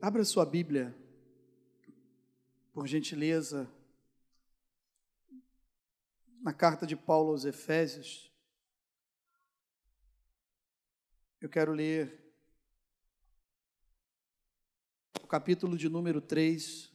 [0.00, 0.96] Abra sua Bíblia,
[2.72, 3.68] por gentileza,
[6.40, 8.32] na carta de Paulo aos Efésios.
[11.40, 12.32] Eu quero ler
[15.20, 16.92] o capítulo de número 3.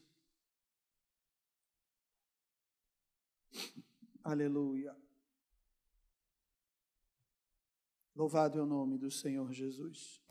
[4.24, 4.96] Aleluia.
[8.16, 10.23] Louvado é o nome do Senhor Jesus.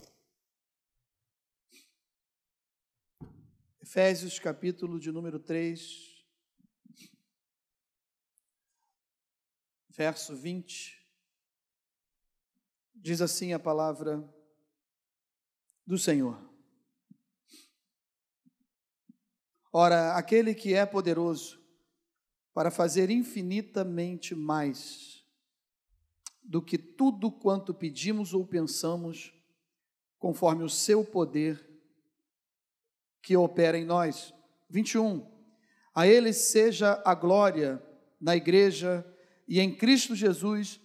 [3.94, 6.24] Efésios capítulo de número 3,
[9.90, 10.98] verso 20.
[12.94, 14.26] Diz assim a palavra
[15.86, 16.42] do Senhor.
[19.70, 21.62] Ora, aquele que é poderoso
[22.54, 25.22] para fazer infinitamente mais
[26.42, 29.34] do que tudo quanto pedimos ou pensamos,
[30.18, 31.71] conforme o seu poder
[33.22, 34.34] que opera em nós.
[34.68, 35.26] 21.
[35.94, 37.82] A Ele seja a glória
[38.20, 39.06] na igreja
[39.46, 40.80] e em Cristo Jesus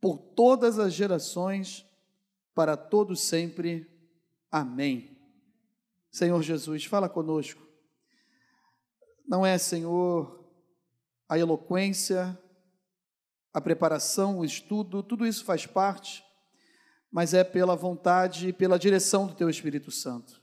[0.00, 1.86] por todas as gerações,
[2.54, 3.88] para todos sempre.
[4.50, 5.16] Amém.
[6.10, 7.66] Senhor Jesus, fala conosco.
[9.26, 10.44] Não é, Senhor,
[11.28, 12.38] a eloquência,
[13.52, 16.24] a preparação, o estudo, tudo isso faz parte,
[17.10, 20.37] mas é pela vontade e pela direção do Teu Espírito Santo.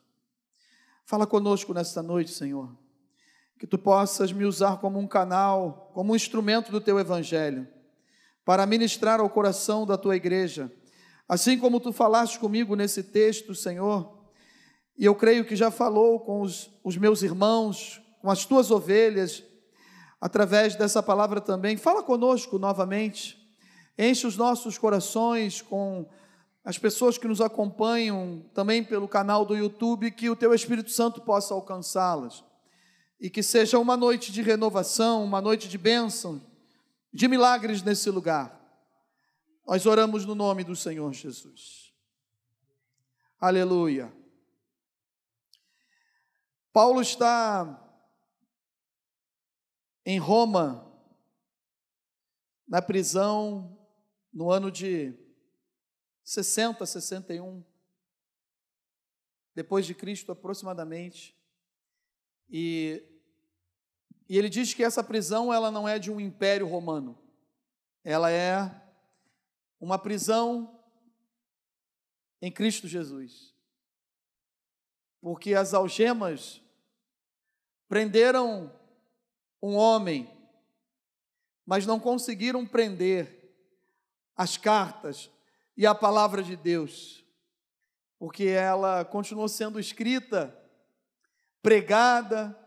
[1.08, 2.76] Fala conosco nesta noite, Senhor.
[3.60, 7.68] Que tu possas me usar como um canal, como um instrumento do teu evangelho,
[8.44, 10.72] para ministrar ao coração da tua igreja.
[11.30, 14.18] Assim como tu falaste comigo nesse texto, Senhor,
[14.98, 19.44] e eu creio que já falou com os, os meus irmãos, com as tuas ovelhas,
[20.20, 21.78] através dessa palavra também.
[21.78, 23.38] Fala conosco novamente,
[23.96, 26.10] enche os nossos corações com
[26.66, 31.22] as pessoas que nos acompanham também pelo canal do YouTube, que o Teu Espírito Santo
[31.22, 32.44] possa alcançá-las.
[33.22, 36.42] E que seja uma noite de renovação, uma noite de bênção,
[37.14, 38.60] de milagres nesse lugar.
[39.68, 41.94] Nós oramos no nome do Senhor Jesus.
[43.40, 44.12] Aleluia.
[46.74, 47.80] Paulo está
[50.04, 50.92] em Roma,
[52.68, 53.78] na prisão,
[54.34, 55.25] no ano de
[56.26, 57.64] 60, 61
[59.54, 61.34] depois de Cristo aproximadamente.
[62.50, 63.02] E,
[64.28, 67.18] e ele diz que essa prisão ela não é de um império romano.
[68.04, 68.70] Ela é
[69.80, 70.84] uma prisão
[72.42, 73.56] em Cristo Jesus.
[75.22, 76.62] Porque as algemas
[77.88, 78.78] prenderam
[79.62, 80.30] um homem,
[81.66, 83.56] mas não conseguiram prender
[84.36, 85.32] as cartas,
[85.78, 87.26] e a palavra de Deus,
[88.18, 90.58] porque ela continuou sendo escrita,
[91.62, 92.58] pregada,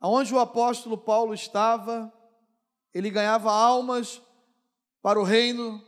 [0.00, 2.12] aonde o apóstolo Paulo estava,
[2.94, 4.22] ele ganhava almas
[5.00, 5.82] para o reino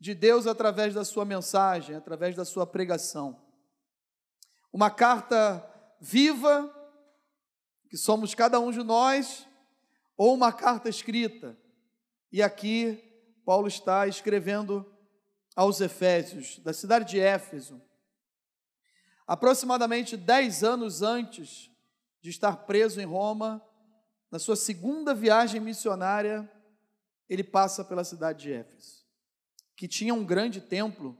[0.00, 3.40] de Deus através da sua mensagem, através da sua pregação.
[4.72, 5.64] Uma carta
[6.00, 6.74] viva,
[7.88, 9.46] que somos cada um de nós,
[10.16, 11.58] ou uma carta escrita.
[12.30, 13.02] E aqui
[13.44, 14.84] Paulo está escrevendo
[15.58, 17.82] aos Efésios, da cidade de Éfeso.
[19.26, 21.68] Aproximadamente dez anos antes
[22.22, 23.60] de estar preso em Roma,
[24.30, 26.48] na sua segunda viagem missionária,
[27.28, 29.04] ele passa pela cidade de Éfeso,
[29.74, 31.18] que tinha um grande templo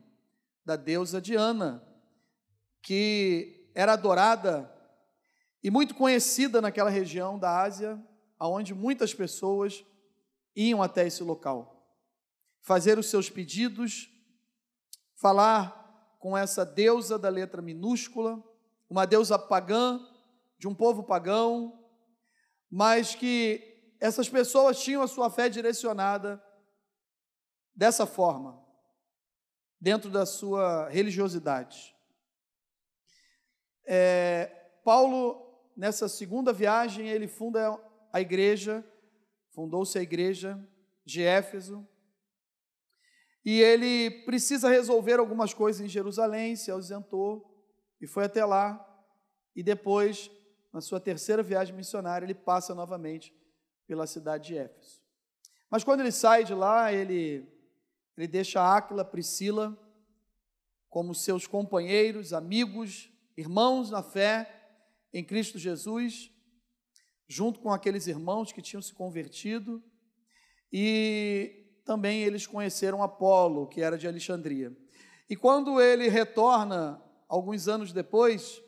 [0.65, 1.85] da deusa Diana,
[2.81, 4.73] que era adorada
[5.65, 8.01] e muito conhecida naquela região da Ásia,
[8.39, 9.85] aonde muitas pessoas
[10.55, 11.93] iam até esse local,
[12.61, 14.17] fazer os seus pedidos
[15.21, 18.43] falar com essa deusa da letra minúscula,
[18.89, 20.01] uma deusa pagã,
[20.59, 21.87] de um povo pagão,
[22.71, 26.43] mas que essas pessoas tinham a sua fé direcionada
[27.75, 28.65] dessa forma,
[29.81, 31.95] dentro da sua religiosidade.
[33.87, 34.47] É,
[34.85, 37.79] Paulo, nessa segunda viagem, ele funda
[38.13, 38.85] a igreja,
[39.51, 40.59] fundou-se a igreja
[41.05, 41.89] de Éfeso,
[43.51, 47.51] e ele precisa resolver algumas coisas em Jerusalém, se ausentou
[47.99, 48.79] e foi até lá.
[49.57, 50.31] E depois,
[50.71, 53.35] na sua terceira viagem missionária, ele passa novamente
[53.87, 55.01] pela cidade de Éfeso.
[55.71, 57.49] Mas quando ele sai de lá, ele,
[58.19, 59.75] ele deixa Áquila, Priscila,
[60.91, 64.77] como seus companheiros, amigos, irmãos na fé
[65.11, 66.31] em Cristo Jesus,
[67.27, 69.83] junto com aqueles irmãos que tinham se convertido,
[70.71, 71.58] e
[71.89, 74.71] também eles conheceram Apolo, que era de Alexandria.
[75.27, 78.63] E quando ele retorna, alguns anos depois,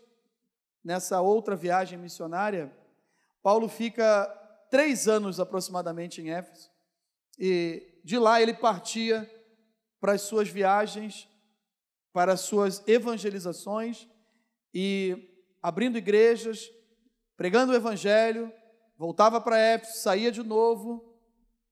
[0.82, 2.75] nessa outra viagem missionária,
[3.43, 4.25] Paulo fica
[4.70, 6.70] três anos aproximadamente em Éfeso,
[7.38, 9.31] e de lá ele partia
[10.00, 11.28] para as suas viagens,
[12.14, 14.08] para as suas evangelizações,
[14.72, 15.28] e
[15.62, 16.70] abrindo igrejas,
[17.37, 18.50] pregando o evangelho,
[18.96, 21.09] voltava para Éfeso, saía de novo,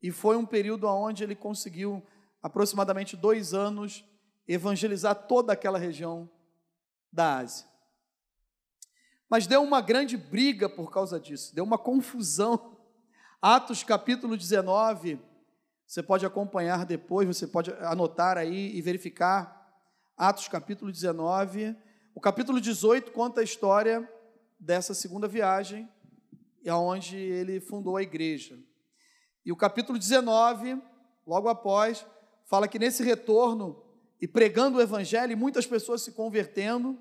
[0.02, 2.02] e foi um período onde ele conseguiu,
[2.42, 4.04] aproximadamente dois anos,
[4.46, 6.30] evangelizar toda aquela região
[7.12, 7.66] da Ásia.
[9.28, 12.76] Mas deu uma grande briga por causa disso, deu uma confusão.
[13.42, 15.20] Atos capítulo 19,
[15.86, 19.56] você pode acompanhar depois, você pode anotar aí e verificar.
[20.16, 21.76] Atos capítulo 19.
[22.14, 24.08] O capítulo 18 conta a história
[24.58, 25.88] dessa segunda viagem,
[26.66, 28.58] onde ele fundou a igreja.
[29.48, 30.78] E o capítulo 19,
[31.26, 32.04] logo após,
[32.44, 33.82] fala que nesse retorno
[34.20, 36.98] e pregando o evangelho, e muitas pessoas se convertendo,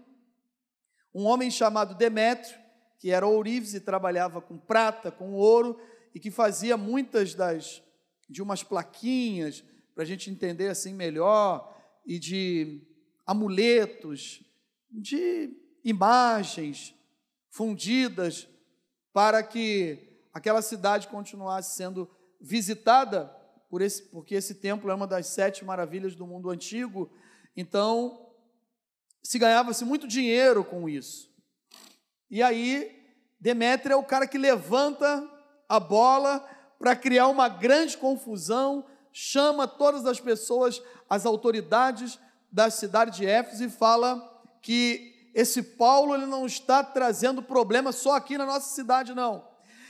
[1.14, 2.58] um homem chamado Demétrio,
[3.00, 5.78] que era ourives e trabalhava com prata, com ouro,
[6.16, 7.84] e que fazia muitas das
[8.30, 9.62] de umas plaquinhas
[9.94, 12.82] para a gente entender assim melhor e de
[13.26, 14.42] amuletos,
[14.90, 15.54] de
[15.84, 16.96] imagens
[17.50, 18.48] fundidas
[19.12, 23.26] para que aquela cidade continuasse sendo visitada
[23.70, 27.12] por esse, porque esse templo é uma das sete maravilhas do mundo antigo.
[27.56, 28.26] Então
[29.24, 31.30] se ganhava-se muito dinheiro com isso.
[32.30, 32.98] E aí,
[33.40, 35.30] Demétrio é o cara que levanta
[35.68, 36.48] a bola
[36.80, 42.20] para criar uma grande confusão, chama todas as pessoas, as autoridades
[42.52, 44.22] da cidade de Éfeso e fala
[44.62, 49.47] que esse Paulo ele não está trazendo problema só aqui na nossa cidade, não.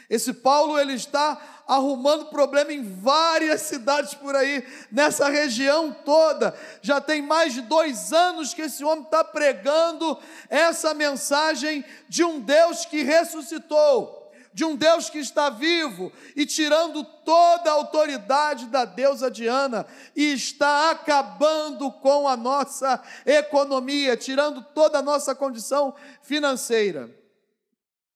[0.10, 6.58] Esse Paulo ele está arrumando problema em várias cidades por aí, nessa região toda.
[6.82, 10.18] Já tem mais de dois anos que esse homem está pregando
[10.50, 14.18] essa mensagem de um Deus que ressuscitou
[14.58, 20.34] de um Deus que está vivo e tirando toda a autoridade da deusa Diana e
[20.34, 25.94] está acabando com a nossa economia, tirando toda a nossa condição
[26.24, 27.08] financeira.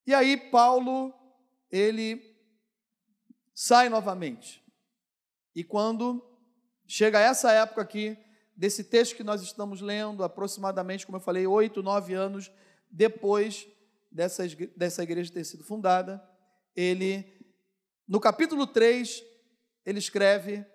[0.08, 1.14] E aí Paulo
[1.72, 2.36] ele
[3.54, 4.64] sai novamente.
[5.56, 6.24] E quando
[6.88, 8.18] chega essa época aqui,
[8.56, 12.52] desse texto que nós estamos lendo, aproximadamente, como eu falei, oito, nove anos
[12.90, 13.68] depois
[14.12, 14.44] dessa,
[14.76, 16.22] dessa igreja ter sido fundada,
[16.76, 17.26] ele,
[18.08, 19.24] no capítulo 3,
[19.86, 20.66] ele escreve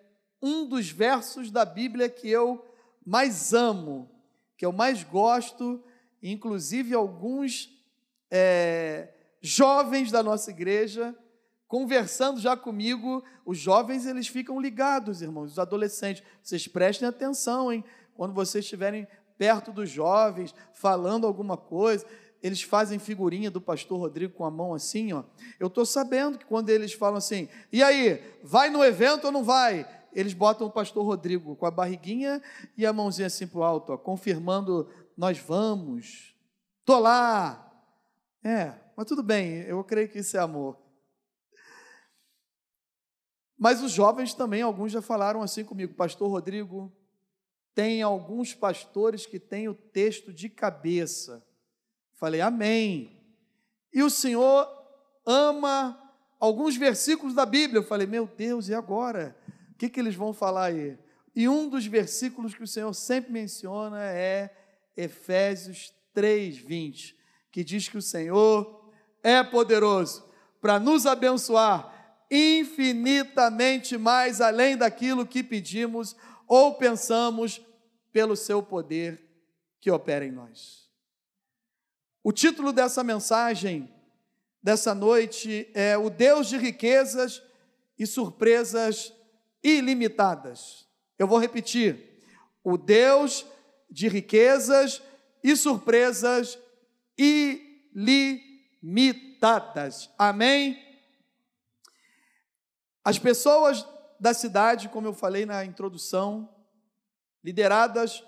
[0.40, 2.64] um dos versos da Bíblia que eu
[3.04, 4.10] mais amo,
[4.56, 5.84] que eu mais gosto,
[6.22, 7.70] inclusive alguns
[8.30, 9.12] é,
[9.48, 11.14] jovens da nossa igreja,
[11.68, 16.22] conversando já comigo, os jovens eles ficam ligados, irmãos, os adolescentes.
[16.42, 17.84] Vocês prestem atenção, hein?
[18.14, 19.06] Quando vocês estiverem
[19.36, 22.06] perto dos jovens, falando alguma coisa,
[22.42, 25.24] eles fazem figurinha do pastor Rodrigo com a mão assim, ó.
[25.58, 29.44] Eu estou sabendo que quando eles falam assim, e aí, vai no evento ou não
[29.44, 29.86] vai?
[30.12, 32.40] Eles botam o pastor Rodrigo com a barriguinha
[32.76, 36.34] e a mãozinha assim para o alto, ó, confirmando, nós vamos.
[36.80, 37.62] Estou lá.
[38.42, 40.78] É, mas tudo bem, eu creio que isso é amor.
[43.58, 46.92] Mas os jovens também, alguns já falaram assim comigo, Pastor Rodrigo,
[47.74, 51.46] tem alguns pastores que têm o texto de cabeça.
[52.14, 53.22] Falei, Amém.
[53.92, 54.68] E o Senhor
[55.24, 55.98] ama
[56.38, 57.80] alguns versículos da Bíblia.
[57.80, 59.36] Eu falei, meu Deus, e agora?
[59.72, 60.98] O que, que eles vão falar aí?
[61.34, 64.54] E um dos versículos que o Senhor sempre menciona é
[64.96, 67.16] Efésios 3, 20,
[67.50, 68.75] que diz que o Senhor
[69.26, 70.24] é poderoso
[70.60, 76.14] para nos abençoar infinitamente mais além daquilo que pedimos
[76.46, 77.60] ou pensamos,
[78.12, 79.20] pelo seu poder
[79.80, 80.88] que opera em nós.
[82.22, 83.92] O título dessa mensagem,
[84.62, 87.42] dessa noite, é O Deus de riquezas
[87.98, 89.12] e surpresas
[89.60, 90.86] ilimitadas.
[91.18, 92.22] Eu vou repetir:
[92.62, 93.44] O Deus
[93.90, 95.02] de riquezas
[95.42, 96.56] e surpresas
[97.18, 98.45] ilimitadas
[98.86, 100.08] limitadas.
[100.16, 100.78] Amém?
[103.04, 103.84] As pessoas
[104.20, 106.48] da cidade, como eu falei na introdução,
[107.42, 108.22] lideradas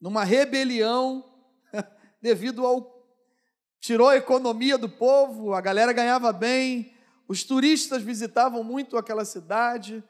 [0.00, 1.24] numa rebelião
[2.20, 2.92] devido ao
[3.78, 6.96] tirou a economia do povo, a galera ganhava bem,
[7.28, 10.02] os turistas visitavam muito aquela cidade,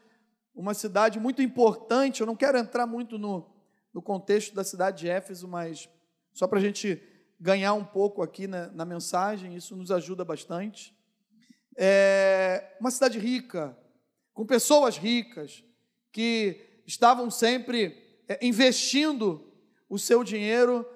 [0.54, 2.20] uma cidade muito importante.
[2.20, 3.52] Eu não quero entrar muito no,
[3.92, 5.88] no contexto da cidade de Éfeso, mas
[6.32, 7.02] só para a gente
[7.44, 10.96] ganhar um pouco aqui na, na mensagem, isso nos ajuda bastante.
[11.76, 13.76] É uma cidade rica,
[14.32, 15.62] com pessoas ricas,
[16.10, 19.52] que estavam sempre é, investindo
[19.90, 20.88] o seu dinheiro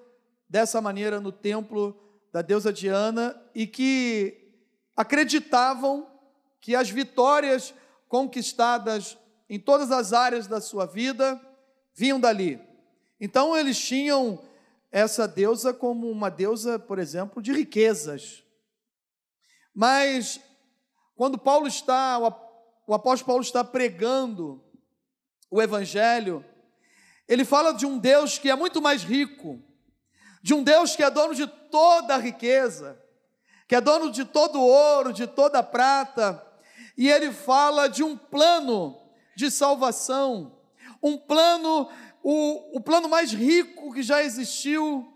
[0.48, 1.94] dessa maneira no templo
[2.32, 4.56] da deusa Diana e que
[4.96, 6.10] acreditavam
[6.62, 7.74] que as vitórias
[8.08, 9.18] conquistadas
[9.50, 11.38] em todas as áreas da sua vida
[11.94, 12.58] vinham dali.
[13.20, 14.47] Então eles tinham
[14.90, 18.42] essa deusa como uma deusa, por exemplo, de riquezas.
[19.74, 20.40] Mas
[21.14, 22.18] quando Paulo está,
[22.86, 24.64] o apóstolo Paulo está pregando
[25.50, 26.44] o evangelho,
[27.28, 29.62] ele fala de um Deus que é muito mais rico,
[30.42, 32.98] de um Deus que é dono de toda a riqueza,
[33.66, 36.42] que é dono de todo o ouro, de toda a prata,
[36.96, 38.98] e ele fala de um plano
[39.36, 40.58] de salvação,
[41.02, 41.88] um plano,
[42.22, 45.12] o, o plano mais rico que já existiu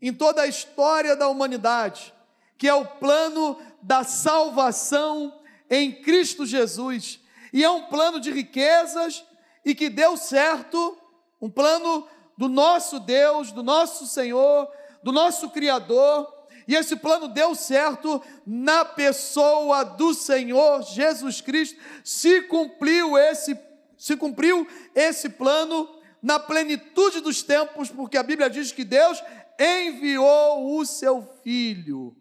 [0.00, 2.12] em toda a história da humanidade,
[2.58, 7.20] que é o plano da salvação em Cristo Jesus.
[7.52, 9.24] E é um plano de riquezas
[9.64, 10.96] e que deu certo,
[11.40, 14.68] um plano do nosso Deus, do nosso Senhor,
[15.02, 16.34] do nosso Criador,
[16.68, 21.80] e esse plano deu certo na pessoa do Senhor Jesus Cristo.
[22.02, 23.56] Se cumpriu esse
[23.96, 25.88] se cumpriu esse plano
[26.26, 29.22] na plenitude dos tempos, porque a Bíblia diz que Deus
[29.56, 32.16] enviou o seu filho.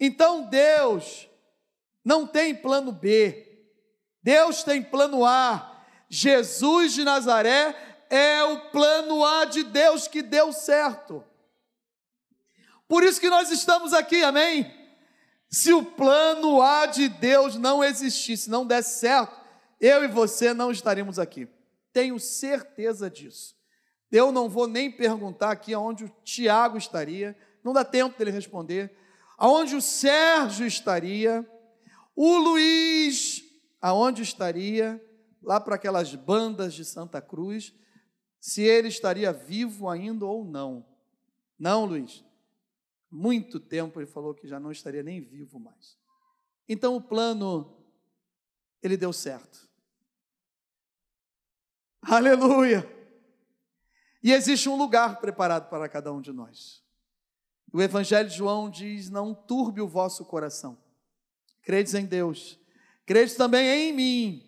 [0.00, 1.28] Então Deus
[2.02, 3.68] não tem plano B.
[4.22, 5.78] Deus tem plano A.
[6.08, 7.76] Jesus de Nazaré
[8.08, 11.22] é o plano A de Deus que deu certo.
[12.88, 14.74] Por isso que nós estamos aqui, amém?
[15.50, 19.38] Se o plano A de Deus não existisse, não desse certo,
[19.78, 21.46] eu e você não estaríamos aqui.
[21.96, 23.56] Tenho certeza disso.
[24.12, 27.34] Eu não vou nem perguntar aqui aonde o Tiago estaria,
[27.64, 28.94] não dá tempo dele responder.
[29.38, 31.48] Aonde o Sérgio estaria,
[32.14, 33.42] o Luiz,
[33.80, 35.02] aonde estaria,
[35.42, 37.72] lá para aquelas bandas de Santa Cruz,
[38.38, 40.84] se ele estaria vivo ainda ou não.
[41.58, 42.26] Não, Luiz
[43.16, 45.96] muito tempo ele falou que já não estaria nem vivo mais.
[46.68, 47.74] Então o plano
[48.82, 49.65] ele deu certo.
[52.08, 52.88] Aleluia!
[54.22, 56.80] E existe um lugar preparado para cada um de nós.
[57.72, 60.78] O Evangelho de João diz: Não turbe o vosso coração.
[61.64, 62.60] Credes em Deus,
[63.04, 64.42] credes também em mim.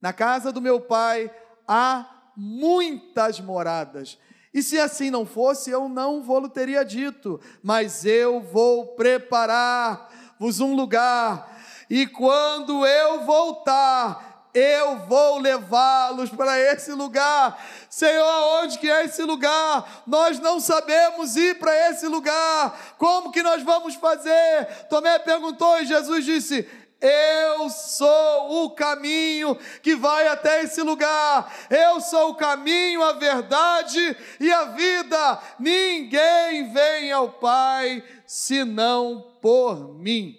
[0.00, 1.34] Na casa do meu Pai
[1.66, 4.16] há muitas moradas.
[4.52, 10.76] E se assim não fosse, eu não vou teria dito, mas eu vou preparar-vos um
[10.76, 11.60] lugar,
[11.90, 17.60] e quando eu voltar, eu vou levá-los para esse lugar.
[17.90, 20.04] Senhor, onde que é esse lugar?
[20.06, 22.94] Nós não sabemos ir para esse lugar.
[22.96, 24.86] Como que nós vamos fazer?
[24.88, 26.68] Tomé perguntou e Jesus disse:
[27.00, 31.52] eu sou o caminho que vai até esse lugar.
[31.68, 35.42] Eu sou o caminho, a verdade e a vida.
[35.58, 40.34] Ninguém vem ao Pai senão por mim.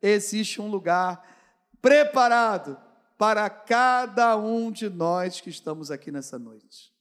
[0.00, 1.22] Existe um lugar
[1.86, 2.76] preparado
[3.16, 6.92] para cada um de nós que estamos aqui nessa noite.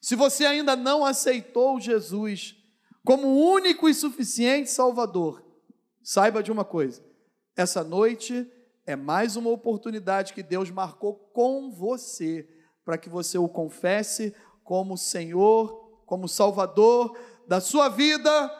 [0.00, 2.56] Se você ainda não aceitou Jesus
[3.04, 5.44] como único e suficiente Salvador,
[6.02, 7.04] Saiba de uma coisa:
[7.54, 8.50] essa noite
[8.84, 12.48] é mais uma oportunidade que Deus marcou com você,
[12.82, 14.34] para que você o confesse
[14.64, 18.50] como Senhor, como Salvador da sua vida,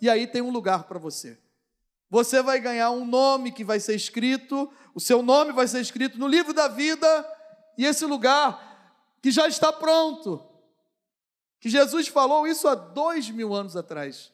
[0.00, 1.41] e aí tem um lugar para você.
[2.12, 6.18] Você vai ganhar um nome que vai ser escrito, o seu nome vai ser escrito
[6.18, 7.06] no livro da vida,
[7.78, 10.46] e esse lugar que já está pronto,
[11.58, 14.30] que Jesus falou isso há dois mil anos atrás.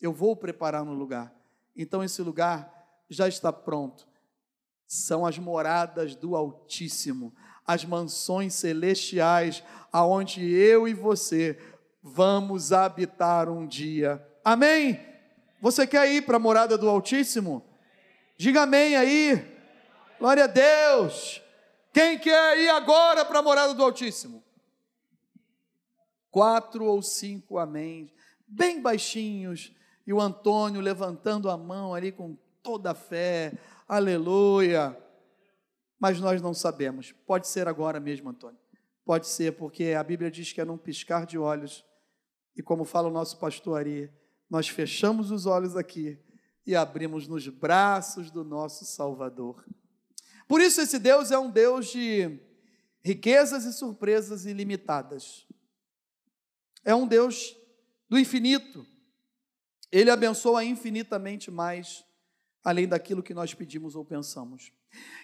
[0.00, 1.32] Eu vou preparar no lugar.
[1.76, 2.68] Então esse lugar
[3.08, 4.08] já está pronto.
[4.84, 7.32] São as moradas do Altíssimo,
[7.64, 11.56] as mansões celestiais, aonde eu e você
[12.02, 14.20] vamos habitar um dia.
[14.44, 15.09] Amém?
[15.60, 17.62] Você quer ir para a morada do Altíssimo?
[18.36, 19.44] Diga amém aí.
[20.18, 21.42] Glória a Deus.
[21.92, 24.42] Quem quer ir agora para a morada do Altíssimo?
[26.30, 28.10] Quatro ou cinco amém,
[28.46, 29.74] bem baixinhos
[30.06, 33.52] e o Antônio levantando a mão ali com toda a fé,
[33.86, 34.96] aleluia.
[35.98, 38.58] Mas nós não sabemos, pode ser agora mesmo, Antônio,
[39.04, 41.84] pode ser, porque a Bíblia diz que é num piscar de olhos,
[42.56, 44.10] e como fala o nosso pastor Ari,
[44.50, 46.18] nós fechamos os olhos aqui
[46.66, 49.64] e abrimos nos braços do nosso Salvador.
[50.48, 52.40] Por isso, esse Deus é um Deus de
[53.00, 55.46] riquezas e surpresas ilimitadas.
[56.84, 57.56] É um Deus
[58.08, 58.84] do infinito.
[59.92, 62.04] Ele abençoa infinitamente mais,
[62.64, 64.72] além daquilo que nós pedimos ou pensamos.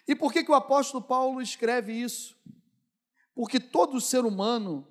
[0.07, 2.37] E por que, que o apóstolo Paulo escreve isso?
[3.35, 4.87] Porque todo ser humano,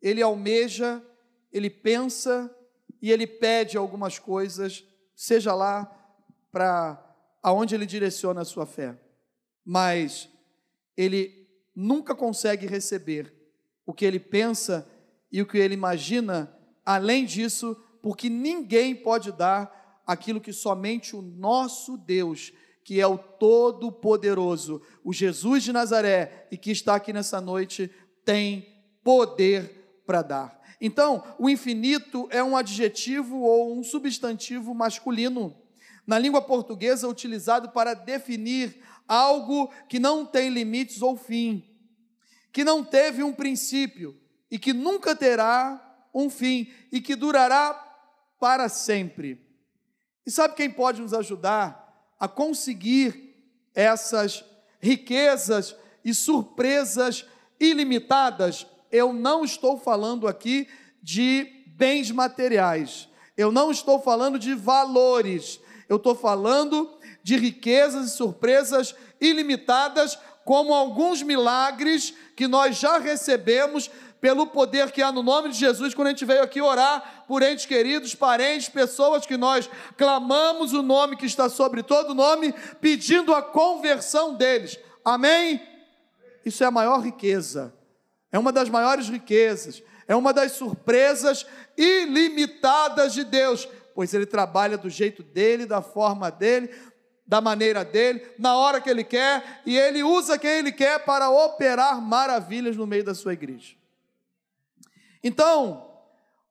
[0.00, 1.04] ele almeja,
[1.52, 2.50] ele pensa
[3.04, 4.82] e ele pede algumas coisas,
[5.14, 5.84] seja lá
[6.50, 6.98] para
[7.42, 8.98] aonde ele direciona a sua fé.
[9.62, 10.26] Mas
[10.96, 11.46] ele
[11.76, 13.30] nunca consegue receber
[13.84, 14.88] o que ele pensa
[15.30, 16.50] e o que ele imagina,
[16.82, 23.18] além disso, porque ninguém pode dar aquilo que somente o nosso Deus, que é o
[23.18, 27.90] Todo-Poderoso, o Jesus de Nazaré e que está aqui nessa noite,
[28.24, 28.66] tem
[29.02, 30.63] poder para dar.
[30.86, 35.56] Então, o infinito é um adjetivo ou um substantivo masculino.
[36.06, 41.64] Na língua portuguesa, utilizado para definir algo que não tem limites ou fim,
[42.52, 47.72] que não teve um princípio e que nunca terá um fim e que durará
[48.38, 49.40] para sempre.
[50.26, 53.42] E sabe quem pode nos ajudar a conseguir
[53.74, 54.44] essas
[54.82, 55.74] riquezas
[56.04, 57.24] e surpresas
[57.58, 58.66] ilimitadas?
[58.94, 60.68] Eu não estou falando aqui
[61.02, 65.58] de bens materiais, eu não estou falando de valores,
[65.88, 73.90] eu estou falando de riquezas e surpresas ilimitadas, como alguns milagres que nós já recebemos
[74.20, 77.42] pelo poder que há no nome de Jesus, quando a gente veio aqui orar por
[77.42, 83.34] entes queridos, parentes, pessoas que nós clamamos o nome que está sobre todo nome, pedindo
[83.34, 84.78] a conversão deles.
[85.04, 85.60] Amém?
[86.46, 87.74] Isso é a maior riqueza,
[88.34, 91.46] é uma das maiores riquezas, é uma das surpresas
[91.78, 96.68] ilimitadas de Deus, pois Ele trabalha do jeito dele, da forma dele,
[97.24, 101.30] da maneira dele, na hora que ele quer, e ele usa quem ele quer para
[101.30, 103.76] operar maravilhas no meio da sua igreja.
[105.22, 105.88] Então,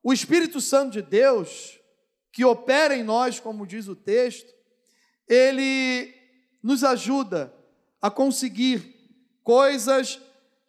[0.02, 1.78] o Espírito Santo de Deus,
[2.32, 4.50] que opera em nós, como diz o texto,
[5.28, 6.14] ele
[6.62, 7.54] nos ajuda
[8.00, 10.18] a conseguir coisas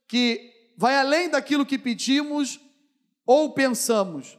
[0.09, 2.59] que vai além daquilo que pedimos
[3.25, 4.37] ou pensamos.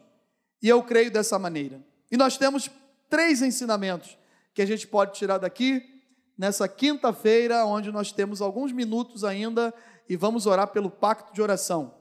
[0.63, 1.85] E eu creio dessa maneira.
[2.11, 2.71] E nós temos
[3.09, 4.17] três ensinamentos
[4.55, 5.83] que a gente pode tirar daqui
[6.37, 9.73] nessa quinta-feira, onde nós temos alguns minutos ainda
[10.09, 11.95] e vamos orar pelo pacto de oração.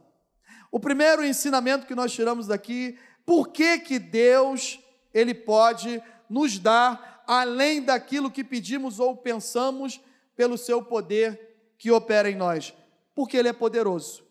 [0.72, 4.80] O primeiro ensinamento que nós tiramos daqui, por que que Deus,
[5.14, 10.02] ele pode nos dar além daquilo que pedimos ou pensamos
[10.36, 12.74] pelo seu poder que opera em nós?
[13.16, 14.24] Porque ele é poderoso.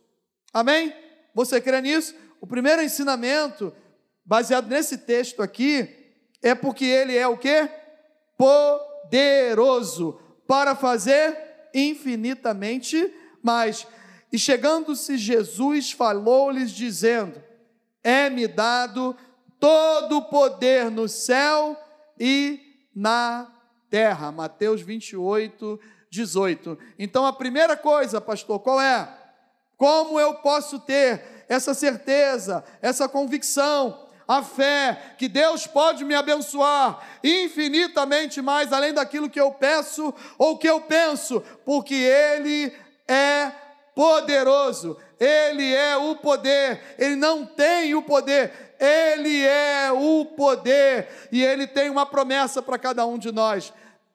[0.53, 0.95] Amém?
[1.35, 2.15] Você crê nisso?
[2.41, 3.75] O primeiro ensinamento,
[4.25, 5.89] baseado nesse texto aqui,
[6.43, 7.69] é porque ele é o quê?
[8.37, 11.37] poderoso para fazer
[11.73, 13.87] infinitamente mais.
[14.33, 17.43] E chegando-se Jesus, falou-lhes, dizendo:
[18.03, 19.17] É-me dado
[19.59, 21.77] todo o poder no céu
[22.19, 22.61] e
[22.95, 23.51] na
[23.89, 24.33] terra.
[24.33, 25.81] Mateus 28,
[26.15, 26.79] 18.
[26.99, 29.09] Então a primeira coisa, pastor, qual é?
[29.77, 36.99] Como eu posso ter essa certeza, essa convicção a fé que Deus pode me abençoar
[37.23, 42.73] infinitamente mais além daquilo que eu peço ou que eu penso, porque Ele
[43.07, 43.53] é
[43.95, 51.29] poderoso, Ele é o poder, Ele não tem o poder, Ele é o poder.
[51.31, 53.73] E Ele tem uma promessa para cada um de nós: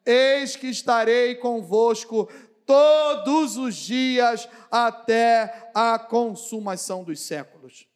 [0.09, 2.27] eis que estarei convosco
[2.65, 7.87] todos os dias até a consumação dos séculos.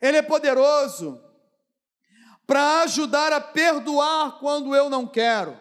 [0.00, 1.22] Ele é poderoso
[2.46, 5.56] para ajudar a perdoar quando eu não quero.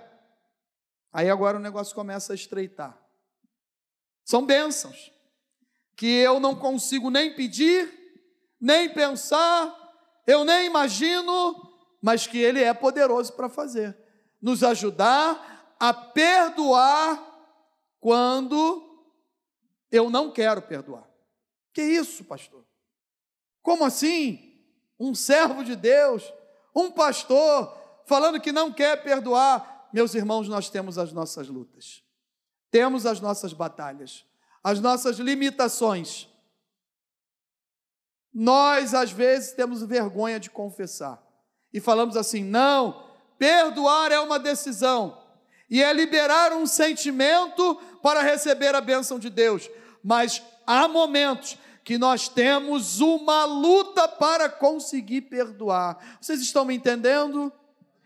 [1.14, 2.98] Aí agora o negócio começa a estreitar.
[4.26, 5.12] São bênçãos
[5.96, 7.92] que eu não consigo nem pedir,
[8.60, 9.76] nem pensar,
[10.26, 11.56] eu nem imagino,
[12.02, 14.09] mas que Ele é poderoso para fazer
[14.42, 17.26] nos ajudar a perdoar
[18.00, 18.86] quando
[19.92, 21.10] eu não quero perdoar.
[21.74, 22.66] Que isso, pastor?
[23.62, 24.58] Como assim?
[25.00, 26.32] Um servo de Deus,
[26.76, 29.90] um pastor, falando que não quer perdoar.
[29.94, 32.04] Meus irmãos, nós temos as nossas lutas,
[32.70, 34.26] temos as nossas batalhas,
[34.64, 36.28] as nossas limitações.
[38.34, 41.24] Nós, às vezes, temos vergonha de confessar
[41.74, 43.09] e falamos assim: não,
[43.40, 45.18] perdoar é uma decisão
[45.70, 49.70] e é liberar um sentimento para receber a bênção de Deus,
[50.04, 55.98] mas há momentos que nós temos uma luta para conseguir perdoar.
[56.22, 57.52] Vocês estão me entendendo?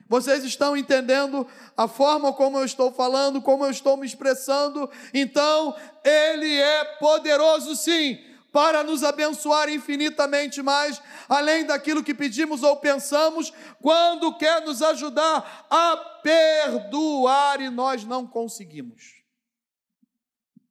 [0.08, 4.90] Vocês estão entendendo a forma como eu estou falando, como eu estou me expressando?
[5.14, 8.20] Então, Ele é poderoso sim,
[8.54, 15.66] para nos abençoar infinitamente mais, além daquilo que pedimos ou pensamos, quando quer nos ajudar
[15.72, 19.24] a perdoar e nós não conseguimos.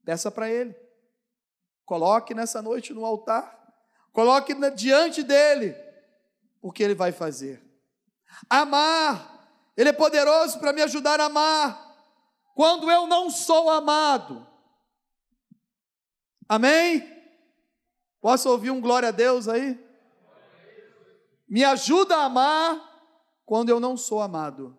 [0.04, 0.72] Peça para Ele.
[1.84, 3.60] Coloque nessa noite no altar,
[4.12, 5.76] coloque diante dele
[6.62, 7.60] o que Ele vai fazer.
[8.48, 11.96] Amar, Ele é poderoso para me ajudar a amar,
[12.54, 14.46] quando eu não sou amado.
[16.48, 17.11] Amém?
[18.22, 19.76] Posso ouvir um glória a Deus aí?
[21.48, 22.80] Me ajuda a amar
[23.44, 24.78] quando eu não sou amado.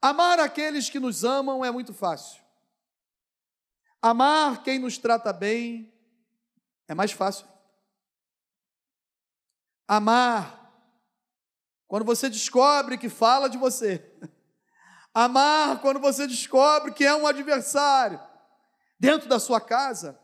[0.00, 2.42] Amar aqueles que nos amam é muito fácil.
[4.02, 5.90] Amar quem nos trata bem
[6.86, 7.48] é mais fácil.
[9.88, 10.70] Amar
[11.88, 14.14] quando você descobre que fala de você.
[15.14, 18.20] Amar quando você descobre que é um adversário
[19.00, 20.21] dentro da sua casa.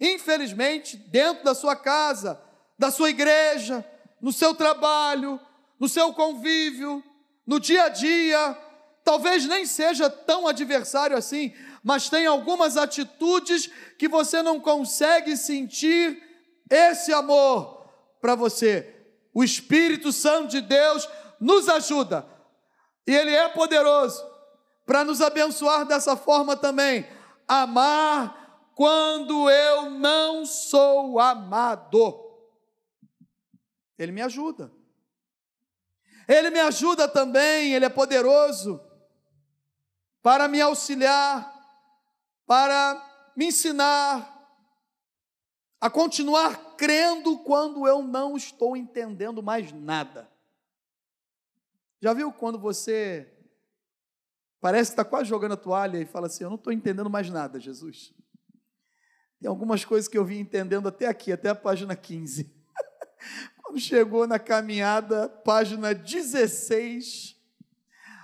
[0.00, 2.40] Infelizmente, dentro da sua casa,
[2.78, 3.84] da sua igreja,
[4.20, 5.40] no seu trabalho,
[5.78, 7.02] no seu convívio,
[7.46, 8.58] no dia a dia,
[9.04, 16.22] talvez nem seja tão adversário assim, mas tem algumas atitudes que você não consegue sentir
[16.70, 18.94] esse amor para você.
[19.32, 21.08] O Espírito Santo de Deus
[21.40, 22.26] nos ajuda,
[23.06, 24.24] e Ele é poderoso
[24.84, 27.06] para nos abençoar dessa forma também.
[27.46, 28.37] Amar
[28.78, 32.24] quando eu não sou amado.
[33.98, 34.72] Ele me ajuda.
[36.28, 38.80] Ele me ajuda também, Ele é poderoso
[40.22, 41.52] para me auxiliar,
[42.46, 44.32] para me ensinar
[45.80, 50.30] a continuar crendo quando eu não estou entendendo mais nada.
[52.00, 53.28] Já viu quando você
[54.60, 57.28] parece que está quase jogando a toalha e fala assim: Eu não estou entendendo mais
[57.28, 58.14] nada, Jesus?
[59.40, 62.52] Tem algumas coisas que eu vim entendendo até aqui, até a página 15.
[63.62, 67.36] Quando chegou na caminhada, página 16,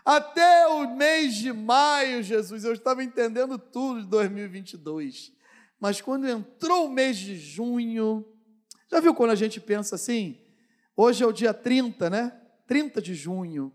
[0.05, 5.33] até o mês de maio, Jesus, eu estava entendendo tudo de 2022.
[5.81, 8.27] Mas quando entrou o mês de junho,
[8.91, 10.41] já viu quando a gente pensa assim?
[10.97, 12.39] Hoje é o dia 30, né?
[12.67, 13.73] 30 de junho.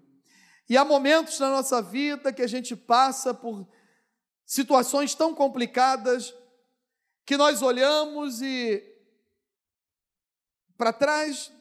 [0.69, 3.67] E há momentos na nossa vida que a gente passa por
[4.45, 6.33] situações tão complicadas
[7.29, 8.83] que nós olhamos e
[10.75, 11.53] para trás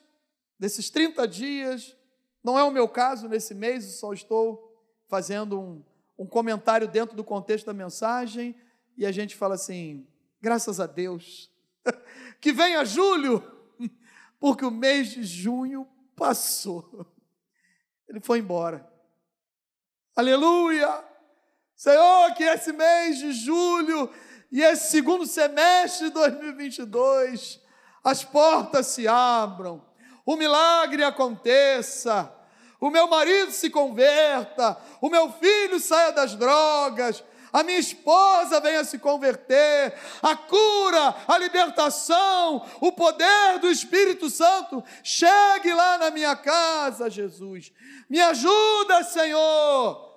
[0.58, 1.94] desses 30 dias,
[2.42, 5.84] não é o meu caso nesse mês, só estou fazendo um,
[6.18, 8.58] um comentário dentro do contexto da mensagem,
[8.96, 10.08] e a gente fala assim:
[10.40, 11.52] graças a Deus,
[12.40, 13.44] que venha julho,
[14.40, 17.06] porque o mês de junho passou,
[18.08, 18.90] ele foi embora.
[20.16, 21.04] Aleluia!
[21.76, 24.10] Senhor, que esse mês de julho
[24.50, 27.60] e esse segundo semestre de 2022,
[28.02, 29.84] as portas se abram,
[30.24, 32.32] o milagre aconteça,
[32.80, 38.84] o meu marido se converta, o meu filho saia das drogas, a minha esposa venha
[38.84, 46.36] se converter, a cura, a libertação, o poder do Espírito Santo chegue lá na minha
[46.36, 47.72] casa, Jesus.
[48.08, 50.08] Me ajuda, Senhor.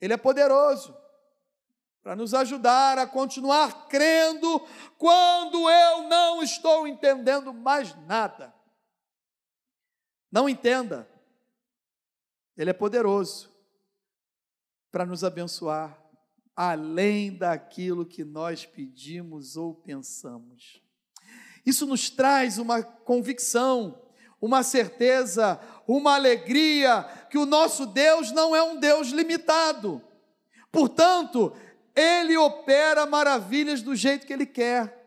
[0.00, 0.96] Ele é poderoso
[2.08, 4.66] para nos ajudar a continuar crendo
[4.96, 8.50] quando eu não estou entendendo mais nada.
[10.32, 11.06] Não entenda.
[12.56, 13.50] Ele é poderoso
[14.90, 16.02] para nos abençoar
[16.56, 20.82] além daquilo que nós pedimos ou pensamos.
[21.66, 24.00] Isso nos traz uma convicção,
[24.40, 30.02] uma certeza, uma alegria que o nosso Deus não é um Deus limitado.
[30.72, 31.54] Portanto,
[31.98, 34.98] ele opera maravilhas do jeito que ele quer.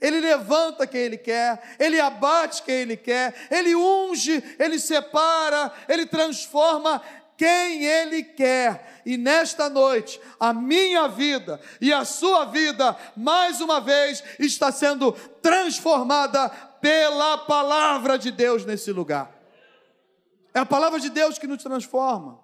[0.00, 6.06] Ele levanta quem Ele quer, Ele abate quem Ele quer, Ele unge, Ele separa, Ele
[6.06, 7.02] transforma
[7.36, 9.02] quem Ele quer.
[9.04, 15.12] E nesta noite, a minha vida e a sua vida, mais uma vez, está sendo
[15.40, 16.48] transformada
[16.80, 19.32] pela palavra de Deus nesse lugar.
[20.52, 22.40] É a palavra de Deus que nos transforma,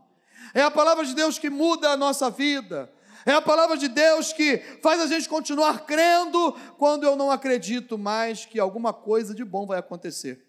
[0.54, 2.92] é a palavra de Deus que muda a nossa vida.
[3.24, 7.96] É a palavra de Deus que faz a gente continuar crendo quando eu não acredito
[7.96, 10.44] mais que alguma coisa de bom vai acontecer.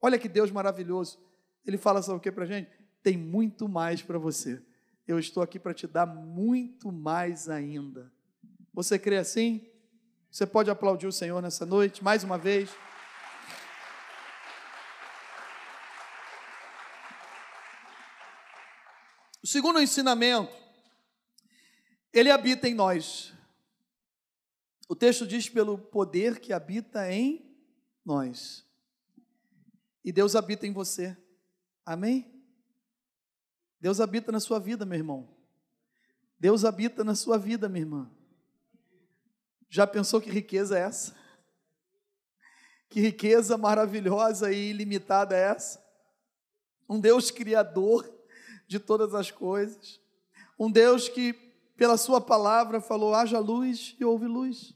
[0.00, 1.18] Olha que Deus maravilhoso.
[1.64, 2.70] Ele fala sabe o que para a gente?
[3.02, 4.60] Tem muito mais para você.
[5.06, 8.12] Eu estou aqui para te dar muito mais ainda.
[8.74, 9.66] Você crê assim?
[10.30, 12.70] Você pode aplaudir o Senhor nessa noite, mais uma vez.
[19.42, 20.67] O segundo ensinamento
[22.12, 23.32] ele habita em nós.
[24.88, 27.46] O texto diz pelo poder que habita em
[28.04, 28.64] nós.
[30.04, 31.16] E Deus habita em você.
[31.84, 32.32] Amém?
[33.80, 35.28] Deus habita na sua vida, meu irmão.
[36.38, 38.10] Deus habita na sua vida, minha irmã.
[39.68, 41.14] Já pensou que riqueza é essa?
[42.88, 45.84] Que riqueza maravilhosa e ilimitada é essa?
[46.88, 48.10] Um Deus criador
[48.66, 50.00] de todas as coisas.
[50.58, 51.47] Um Deus que,
[51.78, 54.74] pela Sua palavra, falou: haja luz e houve luz.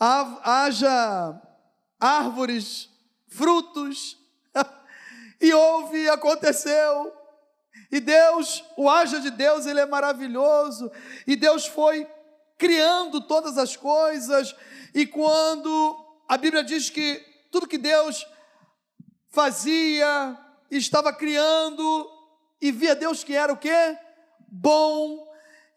[0.00, 1.40] Haja
[2.00, 2.88] árvores,
[3.28, 4.16] frutos,
[5.38, 7.12] e houve aconteceu.
[7.92, 10.90] E Deus, o haja de Deus, ele é maravilhoso.
[11.26, 12.08] E Deus foi
[12.56, 14.56] criando todas as coisas.
[14.94, 18.26] E quando a Bíblia diz que tudo que Deus
[19.28, 20.38] fazia,
[20.70, 22.10] estava criando,
[22.62, 23.98] e via Deus que era o quê?
[24.48, 25.29] Bom.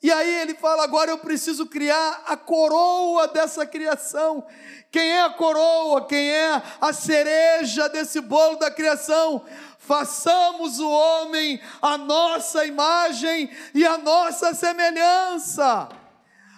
[0.04, 4.46] E aí ele fala: agora eu preciso criar a coroa dessa criação.
[4.92, 6.06] Quem é a coroa?
[6.06, 9.42] Quem é a cereja desse bolo da criação?
[9.80, 15.88] Façamos o homem a nossa imagem e a nossa semelhança.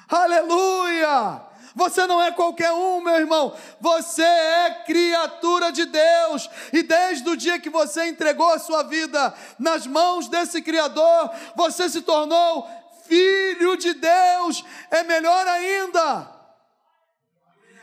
[0.10, 1.42] Aleluia!
[1.76, 3.54] Você não é qualquer um, meu irmão.
[3.82, 6.50] Você é criatura de Deus.
[6.72, 11.90] E desde o dia que você entregou a sua vida nas mãos desse Criador, você
[11.90, 12.66] se tornou
[13.08, 14.64] filho de Deus.
[14.92, 16.32] É melhor ainda.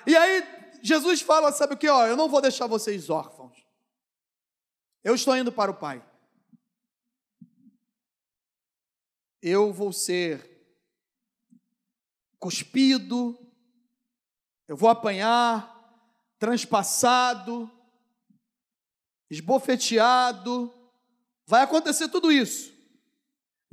[0.07, 0.43] E aí,
[0.83, 1.89] Jesus fala: sabe o que?
[1.89, 3.65] Ó, eu não vou deixar vocês órfãos.
[5.05, 6.05] Eu estou indo para o Pai.
[9.41, 10.53] Eu vou ser
[12.39, 13.39] cuspido,
[14.67, 15.73] eu vou apanhar,
[16.39, 17.71] transpassado,
[19.31, 20.73] esbofeteado,
[21.47, 22.72] vai acontecer tudo isso.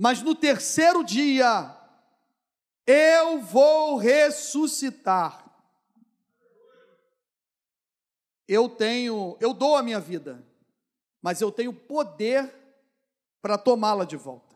[0.02, 1.76] Mas no terceiro dia,
[2.88, 5.46] eu vou ressuscitar.
[8.48, 10.42] Eu tenho, eu dou a minha vida,
[11.22, 12.50] mas eu tenho poder
[13.42, 14.56] para tomá-la de volta.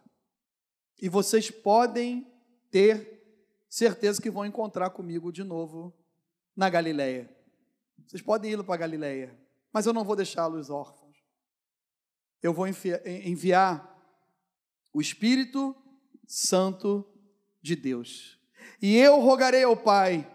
[1.02, 2.26] E vocês podem
[2.72, 3.22] ter
[3.70, 5.94] certeza que vão encontrar comigo de novo
[6.56, 7.30] na Galileia.
[8.08, 9.38] Vocês podem ir para a Galileia,
[9.74, 11.18] mas eu não vou deixá-los órfãos.
[12.42, 13.93] Eu vou enviar
[14.94, 15.76] o Espírito
[16.28, 17.06] Santo
[17.62, 18.38] de Deus.
[18.82, 20.28] E eu rogarei ao Pai,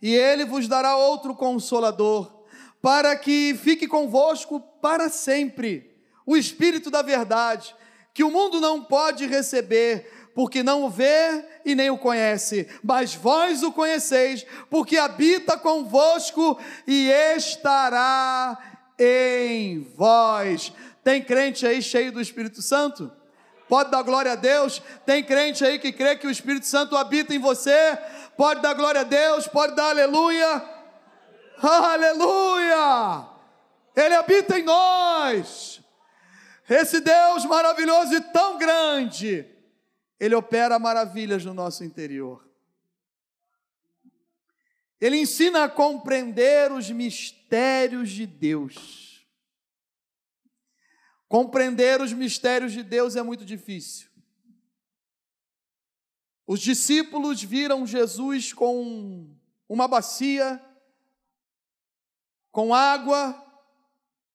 [0.00, 2.44] e ele vos dará outro consolador,
[2.80, 5.94] para que fique convosco para sempre
[6.26, 7.74] o Espírito da verdade,
[8.12, 13.14] que o mundo não pode receber, porque não o vê e nem o conhece, mas
[13.14, 18.58] vós o conheceis, porque habita convosco e estará
[18.98, 20.72] em vós.
[21.02, 23.10] Tem crente aí cheio do Espírito Santo?
[23.68, 24.82] Pode dar glória a Deus?
[25.06, 27.98] Tem crente aí que crê que o Espírito Santo habita em você?
[28.36, 29.48] Pode dar glória a Deus?
[29.48, 30.62] Pode dar aleluia?
[31.62, 33.26] Aleluia!
[33.96, 35.80] Ele habita em nós.
[36.68, 39.46] Esse Deus maravilhoso e tão grande
[40.18, 42.48] ele opera maravilhas no nosso interior.
[45.00, 49.03] Ele ensina a compreender os mistérios de Deus.
[51.34, 54.08] Compreender os mistérios de Deus é muito difícil.
[56.46, 59.36] Os discípulos viram Jesus com
[59.68, 60.64] uma bacia,
[62.52, 63.34] com água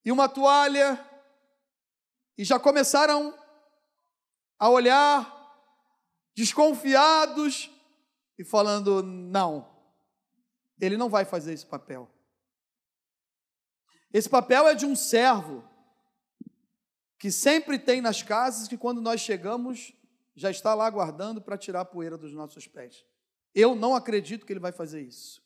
[0.04, 1.00] e uma toalha,
[2.38, 3.34] e já começaram
[4.60, 5.56] a olhar
[6.36, 7.72] desconfiados
[8.38, 9.74] e falando: não,
[10.78, 12.12] ele não vai fazer esse papel.
[14.12, 15.69] Esse papel é de um servo
[17.20, 19.94] que sempre tem nas casas que quando nós chegamos
[20.34, 23.06] já está lá aguardando para tirar a poeira dos nossos pés.
[23.54, 25.44] Eu não acredito que ele vai fazer isso.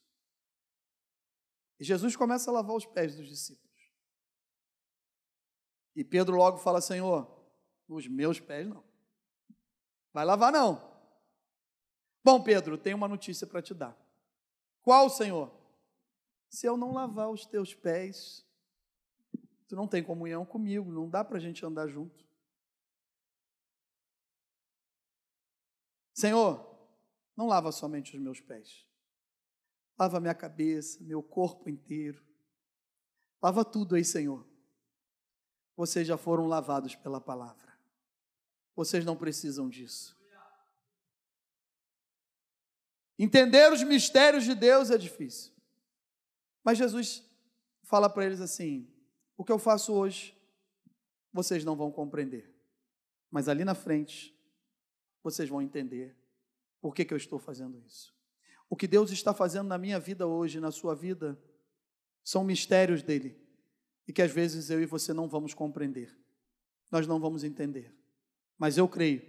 [1.80, 3.74] E Jesus começa a lavar os pés dos discípulos.
[5.96, 7.28] E Pedro logo fala: Senhor,
[7.88, 8.84] os meus pés não.
[10.14, 10.94] Vai lavar não.
[12.24, 13.98] Bom, Pedro, tenho uma notícia para te dar.
[14.84, 15.52] Qual, Senhor?
[16.50, 18.46] Se eu não lavar os teus pés,
[19.74, 22.24] tu não tem comunhão comigo, não dá para a gente andar junto.
[26.14, 26.78] Senhor,
[27.36, 28.86] não lava somente os meus pés.
[29.98, 32.24] Lava minha cabeça, meu corpo inteiro.
[33.42, 34.48] Lava tudo aí, Senhor.
[35.76, 37.76] Vocês já foram lavados pela palavra.
[38.76, 40.16] Vocês não precisam disso.
[43.18, 45.52] Entender os mistérios de Deus é difícil.
[46.64, 47.28] Mas Jesus
[47.82, 48.92] fala para eles assim:
[49.38, 50.38] o que eu faço hoje,
[51.32, 52.54] vocês não vão compreender.
[53.32, 54.34] Mas ali na frente,
[55.24, 56.15] vocês vão entender
[56.80, 58.13] por que, que eu estou fazendo isso.
[58.69, 61.39] O que Deus está fazendo na minha vida hoje, na sua vida,
[62.24, 63.39] são mistérios dele.
[64.08, 66.15] E que às vezes eu e você não vamos compreender.
[66.91, 67.93] Nós não vamos entender.
[68.58, 69.22] Mas eu creio,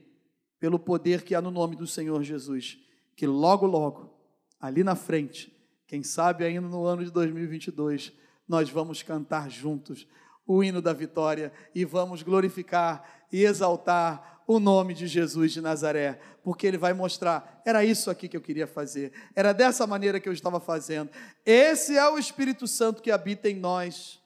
[0.59, 2.79] pelo poder que há no nome do Senhor Jesus,
[3.17, 4.19] que logo, logo,
[4.59, 5.53] ali na frente,
[5.87, 8.13] Quem sabe ainda no ano de 2022
[8.49, 10.07] nós vamos cantar juntos
[10.47, 16.21] o hino da vitória e vamos glorificar e exaltar o nome de Jesus de Nazaré,
[16.43, 20.29] porque ele vai mostrar, era isso aqui que eu queria fazer, era dessa maneira que
[20.29, 21.11] eu estava fazendo.
[21.47, 24.21] Esse é o Espírito Santo que habita em nós,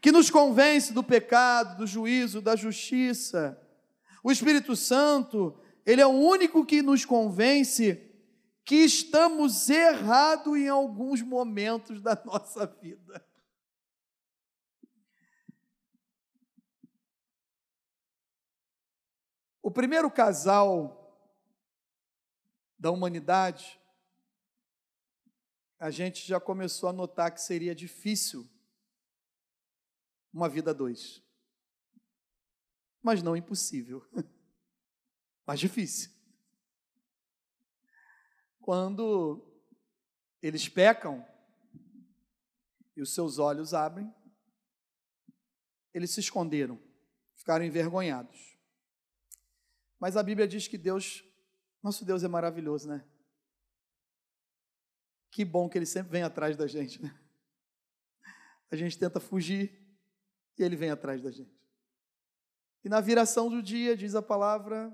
[0.00, 3.58] que nos convence do pecado, do juízo, da justiça.
[4.22, 5.54] O Espírito Santo,
[5.84, 8.00] ele é o único que nos convence
[8.64, 13.22] que estamos errados em alguns momentos da nossa vida.
[19.64, 21.18] O primeiro casal
[22.78, 23.80] da humanidade,
[25.78, 28.46] a gente já começou a notar que seria difícil
[30.30, 31.24] uma vida dois.
[33.02, 34.06] Mas não impossível.
[35.46, 36.10] Mas difícil.
[38.60, 39.50] Quando
[40.42, 41.26] eles pecam
[42.94, 44.14] e os seus olhos abrem,
[45.94, 46.78] eles se esconderam,
[47.34, 48.53] ficaram envergonhados.
[49.98, 51.24] Mas a Bíblia diz que Deus,
[51.82, 53.04] nosso Deus é maravilhoso, né?
[55.30, 57.18] Que bom que Ele sempre vem atrás da gente, né?
[58.70, 59.72] A gente tenta fugir
[60.58, 61.54] e Ele vem atrás da gente.
[62.84, 64.88] E na viração do dia, diz a palavra,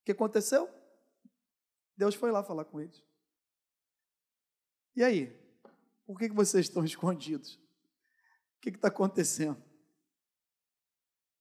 [0.00, 0.70] o que aconteceu?
[1.96, 3.04] Deus foi lá falar com eles.
[4.94, 5.36] E aí?
[6.06, 7.56] Por que, que vocês estão escondidos?
[8.56, 9.62] O que está acontecendo?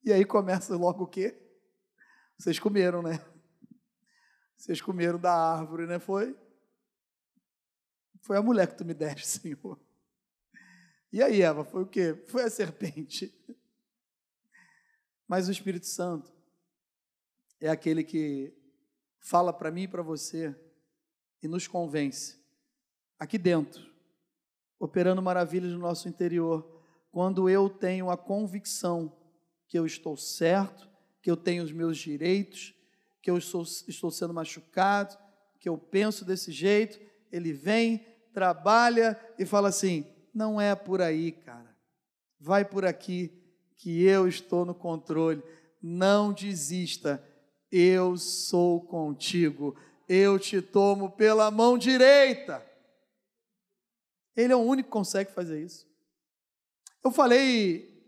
[0.03, 1.44] E aí começa logo o quê?
[2.37, 3.19] Vocês comeram, né?
[4.57, 5.99] Vocês comeram da árvore, né?
[5.99, 6.37] Foi?
[8.21, 9.79] Foi a mulher que tu me deste, Senhor.
[11.11, 12.15] E aí, Eva, foi o quê?
[12.27, 13.33] Foi a serpente.
[15.27, 16.33] Mas o Espírito Santo
[17.59, 18.53] é aquele que
[19.19, 20.55] fala para mim e para você
[21.41, 22.43] e nos convence
[23.17, 23.81] aqui dentro,
[24.79, 29.15] operando maravilhas no nosso interior, quando eu tenho a convicção
[29.67, 30.94] que eu estou certo
[31.25, 32.75] que eu tenho os meus direitos,
[33.19, 35.17] que eu estou, estou sendo machucado,
[35.59, 36.99] que eu penso desse jeito.
[37.31, 41.75] Ele vem, trabalha e fala assim: não é por aí, cara.
[42.39, 43.33] Vai por aqui,
[43.75, 45.41] que eu estou no controle.
[45.81, 47.27] Não desista.
[47.71, 49.75] Eu sou contigo.
[50.07, 52.63] Eu te tomo pela mão direita.
[54.37, 55.87] Ele é o único que consegue fazer isso.
[57.03, 58.07] Eu falei,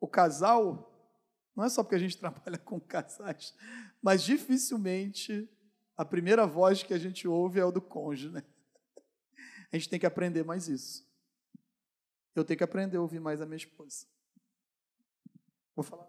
[0.00, 0.89] o casal
[1.60, 3.54] não é só porque a gente trabalha com casais,
[4.00, 5.46] mas dificilmente
[5.94, 8.42] a primeira voz que a gente ouve é o do cônjuge, né?
[9.70, 11.06] A gente tem que aprender mais isso.
[12.34, 14.06] Eu tenho que aprender a ouvir mais a minha esposa.
[15.76, 16.08] Vou falar.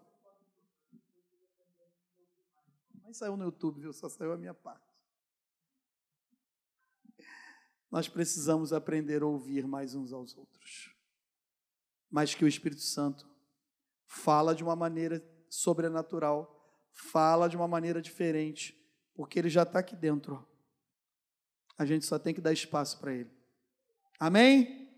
[3.02, 3.92] Nem saiu no YouTube, viu?
[3.92, 4.90] Só saiu a minha parte.
[7.90, 10.96] Nós precisamos aprender a ouvir mais uns aos outros.
[12.10, 13.30] Mas que o Espírito Santo
[14.06, 15.20] fala de uma maneira
[15.52, 18.74] sobrenatural, fala de uma maneira diferente,
[19.14, 20.42] porque ele já está aqui dentro.
[21.76, 23.30] A gente só tem que dar espaço para ele.
[24.18, 24.88] Amém?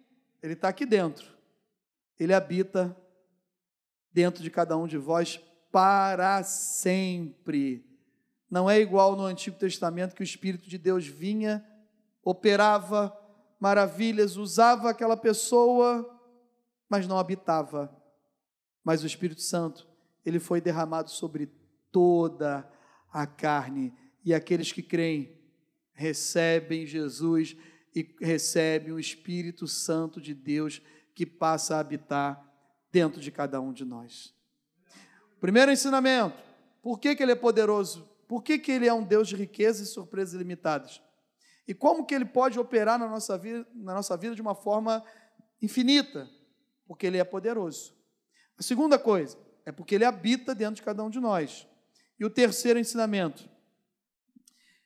[0.41, 1.27] Ele está aqui dentro.
[2.21, 2.97] Ele habita
[4.13, 5.39] dentro de cada um de vós
[5.73, 7.85] para sempre.
[8.49, 11.67] Não é igual no Antigo Testamento que o Espírito de Deus vinha,
[12.23, 13.13] operava
[13.59, 16.09] maravilhas, usava aquela pessoa,
[16.89, 17.93] mas não habitava.
[18.85, 19.93] Mas o Espírito Santo
[20.25, 21.51] ele foi derramado sobre
[21.91, 22.69] toda
[23.13, 23.95] a carne.
[24.25, 25.39] E aqueles que creem
[25.93, 27.57] recebem Jesus
[27.95, 30.83] e recebem o Espírito Santo de Deus
[31.15, 32.45] que passa a habitar
[32.91, 34.35] dentro de cada um de nós.
[35.41, 36.37] Primeiro ensinamento:
[36.83, 38.09] por que, que ele é poderoso?
[38.27, 41.01] Por que, que ele é um Deus de riqueza e surpresas ilimitadas?
[41.67, 45.05] E como que ele pode operar na nossa vida, na nossa vida de uma forma
[45.63, 46.29] infinita?
[46.87, 47.95] Porque ele é poderoso.
[48.59, 51.67] A segunda coisa, é porque ele habita dentro de cada um de nós.
[52.19, 53.49] E o terceiro ensinamento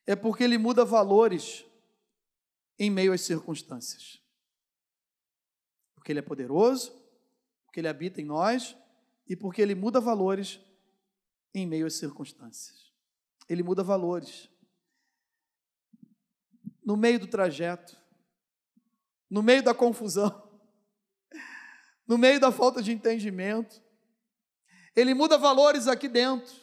[0.06, 1.64] é porque ele muda valores
[2.78, 4.22] em meio às circunstâncias.
[5.94, 6.92] Porque ele é poderoso,
[7.64, 8.76] porque ele habita em nós
[9.28, 10.60] e porque ele muda valores
[11.54, 12.92] em meio às circunstâncias.
[13.48, 14.48] Ele muda valores.
[16.82, 18.00] No meio do trajeto,
[19.28, 20.48] no meio da confusão,
[22.06, 23.82] no meio da falta de entendimento,
[24.94, 26.54] ele muda valores aqui dentro.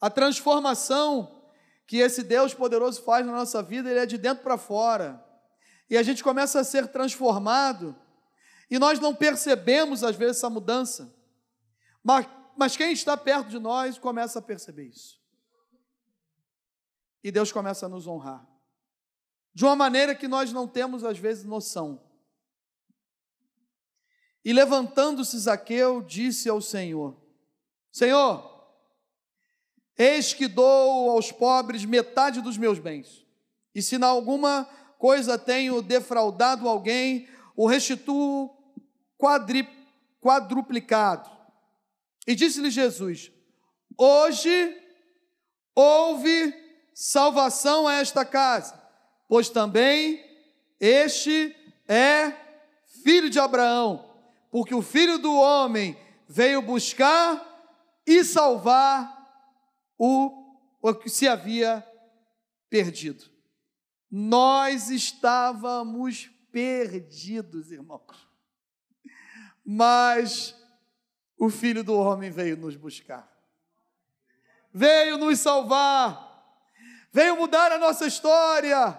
[0.00, 1.42] A transformação
[1.86, 5.24] que esse Deus poderoso faz na nossa vida, ele é de dentro para fora.
[5.88, 7.96] E a gente começa a ser transformado,
[8.70, 11.14] e nós não percebemos às vezes essa mudança.
[12.04, 15.18] Mas, mas quem está perto de nós começa a perceber isso.
[17.24, 18.46] E Deus começa a nos honrar
[19.58, 22.00] de uma maneira que nós não temos às vezes noção.
[24.44, 27.20] E levantando-se Zaqueu, disse ao Senhor:
[27.98, 28.48] Senhor,
[29.96, 33.26] eis que dou aos pobres metade dos meus bens,
[33.74, 34.68] e se na alguma
[34.98, 38.50] coisa tenho defraudado alguém, o restituo
[39.16, 39.68] quadri,
[40.20, 41.28] quadruplicado.
[42.26, 43.32] E disse-lhe Jesus:
[43.96, 44.76] Hoje
[45.74, 46.54] houve
[46.94, 48.80] salvação a esta casa,
[49.28, 50.24] pois também
[50.78, 51.54] este
[51.88, 52.32] é
[53.02, 54.08] filho de Abraão
[54.50, 55.96] porque o filho do homem
[56.28, 57.47] veio buscar
[58.10, 59.16] e salvar
[59.98, 61.86] o, o que se havia
[62.70, 63.24] perdido.
[64.10, 68.28] Nós estávamos perdidos, irmãos.
[69.64, 70.54] Mas
[71.36, 73.30] o filho do homem veio nos buscar.
[74.72, 76.26] Veio nos salvar.
[77.12, 78.98] Veio mudar a nossa história.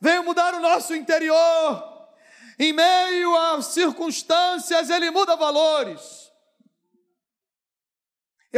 [0.00, 1.98] Veio mudar o nosso interior
[2.58, 6.27] em meio às circunstâncias, ele muda valores.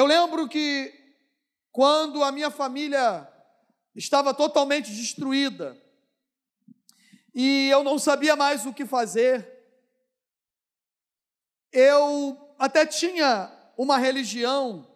[0.00, 0.98] Eu lembro que
[1.70, 3.30] quando a minha família
[3.94, 5.76] estava totalmente destruída
[7.34, 9.46] e eu não sabia mais o que fazer,
[11.70, 14.90] eu até tinha uma religião,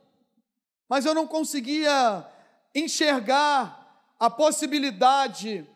[0.89, 2.27] mas eu não conseguia
[2.75, 5.69] enxergar a possibilidade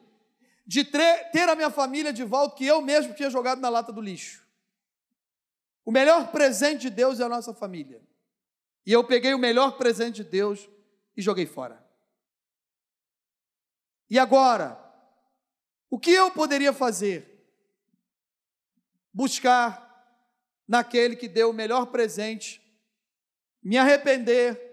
[0.67, 4.01] de ter a minha família de volta que eu mesmo tinha jogado na lata do
[4.01, 4.43] lixo.
[5.85, 8.08] O melhor presente de Deus é a nossa família.
[8.85, 10.69] E eu peguei o melhor presente de Deus
[11.17, 11.85] e joguei fora.
[14.11, 14.79] E agora,
[15.91, 17.27] o que eu poderia fazer?
[19.13, 19.87] Buscar
[20.67, 22.63] naquele que deu o melhor presente,
[23.63, 24.69] me arrepender,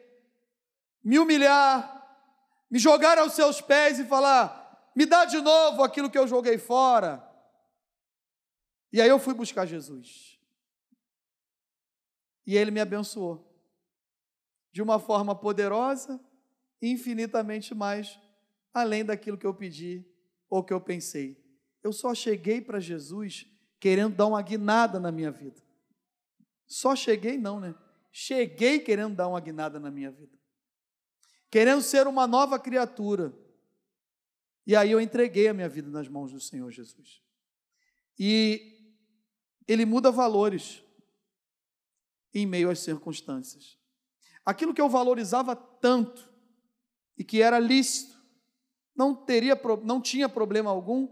[1.03, 1.95] me humilhar,
[2.69, 6.57] me jogar aos seus pés e falar: me dá de novo aquilo que eu joguei
[6.57, 7.23] fora.
[8.91, 10.39] E aí eu fui buscar Jesus.
[12.47, 13.54] E ele me abençoou.
[14.75, 16.19] De uma forma poderosa,
[16.81, 18.19] infinitamente mais
[18.73, 20.05] além daquilo que eu pedi
[20.49, 21.41] ou que eu pensei.
[21.81, 23.47] Eu só cheguei para Jesus
[23.79, 25.63] querendo dar uma guinada na minha vida.
[26.67, 27.73] Só cheguei, não, né?
[28.11, 30.37] Cheguei querendo dar uma guinada na minha vida.
[31.49, 33.33] Querendo ser uma nova criatura
[34.67, 37.21] e aí eu entreguei a minha vida nas mãos do Senhor Jesus.
[38.19, 38.91] E
[39.65, 40.83] ele muda valores
[42.33, 43.79] em meio às circunstâncias.
[44.45, 46.29] Aquilo que eu valorizava tanto
[47.17, 48.15] e que era lícito,
[48.95, 51.07] não teria não tinha problema algum.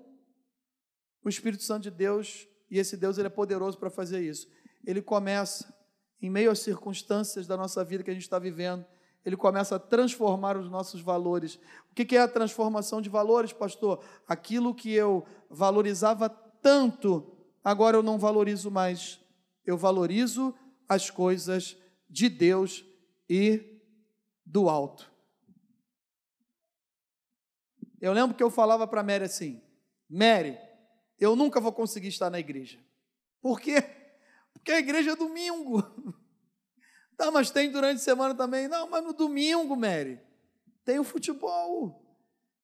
[1.24, 4.48] O Espírito Santo de Deus, e esse Deus ele é poderoso para fazer isso.
[4.86, 5.74] Ele começa
[6.22, 8.86] em meio às circunstâncias da nossa vida que a gente está vivendo,
[9.26, 11.60] ele começa a transformar os nossos valores.
[11.90, 14.04] O que é a transformação de valores, pastor?
[14.28, 19.20] Aquilo que eu valorizava tanto, agora eu não valorizo mais.
[19.66, 20.54] Eu valorizo
[20.88, 21.78] as coisas
[22.10, 22.86] de Deus
[23.34, 23.82] e
[24.46, 25.12] do alto.
[28.00, 29.60] Eu lembro que eu falava para Mary assim:
[30.08, 30.56] Mary,
[31.18, 32.78] eu nunca vou conseguir estar na igreja.
[33.42, 33.82] Por quê?
[34.54, 35.84] Porque a igreja é domingo.
[37.16, 38.68] Tá, mas tem durante a semana também.
[38.68, 40.20] Não, mas no domingo, Mary,
[40.84, 42.04] tem o futebol.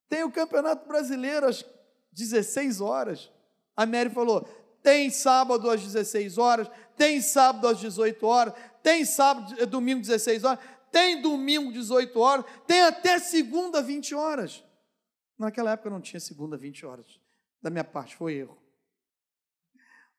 [0.09, 1.63] Tem o Campeonato Brasileiro às
[2.11, 3.31] 16 horas.
[3.77, 4.49] A Mary falou:
[4.81, 10.43] tem sábado às 16 horas, tem sábado às 18 horas, tem sábado, eh, domingo 16
[10.43, 10.59] horas,
[10.91, 14.63] tem domingo 18 horas, tem até segunda 20 horas.
[15.37, 17.19] Naquela época não tinha segunda 20 horas.
[17.61, 18.61] Da minha parte, foi erro.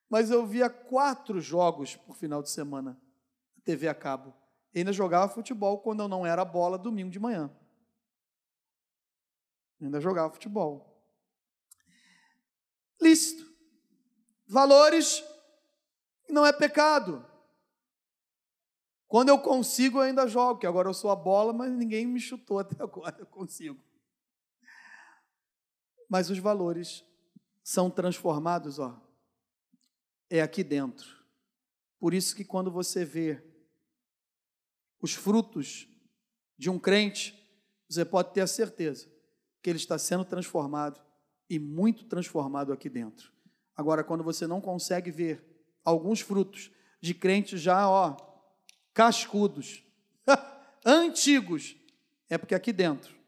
[0.08, 3.00] Mas eu via quatro jogos por final de semana.
[3.64, 4.34] TV a cabo.
[4.74, 7.50] E ainda jogava futebol quando eu não era bola domingo de manhã.
[9.80, 10.90] ainda jogava futebol.
[13.00, 13.48] Lícito.
[14.46, 15.24] Valores
[16.28, 17.24] não é pecado.
[19.10, 22.20] Quando eu consigo, eu ainda jogo, que agora eu sou a bola, mas ninguém me
[22.20, 23.76] chutou até agora, eu consigo.
[26.08, 27.04] Mas os valores
[27.60, 28.96] são transformados, ó,
[30.30, 31.08] é aqui dentro.
[31.98, 33.42] Por isso que quando você vê
[35.02, 35.88] os frutos
[36.56, 37.36] de um crente,
[37.88, 39.10] você pode ter a certeza
[39.60, 41.04] que ele está sendo transformado
[41.48, 43.32] e muito transformado aqui dentro.
[43.74, 45.44] Agora, quando você não consegue ver
[45.84, 48.29] alguns frutos de crentes já, ó,
[48.92, 49.84] cascudos,
[50.84, 51.76] antigos,
[52.28, 53.20] é porque aqui dentro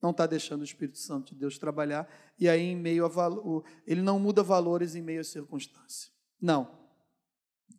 [0.00, 3.64] não está deixando o Espírito Santo de Deus trabalhar e aí em meio a valor,
[3.86, 6.12] ele não muda valores em meio a circunstância.
[6.40, 6.78] Não.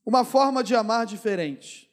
[0.05, 1.89] Uma forma de amar diferente.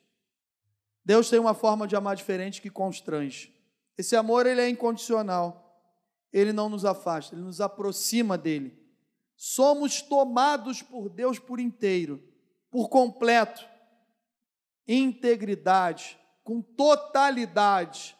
[1.04, 3.54] Deus tem uma forma de amar diferente que constrange.
[3.96, 5.62] Esse amor ele é incondicional.
[6.32, 8.76] ele não nos afasta, ele nos aproxima dele.
[9.36, 12.22] Somos tomados por Deus por inteiro,
[12.70, 13.66] por completo,
[14.86, 18.16] integridade, com totalidade.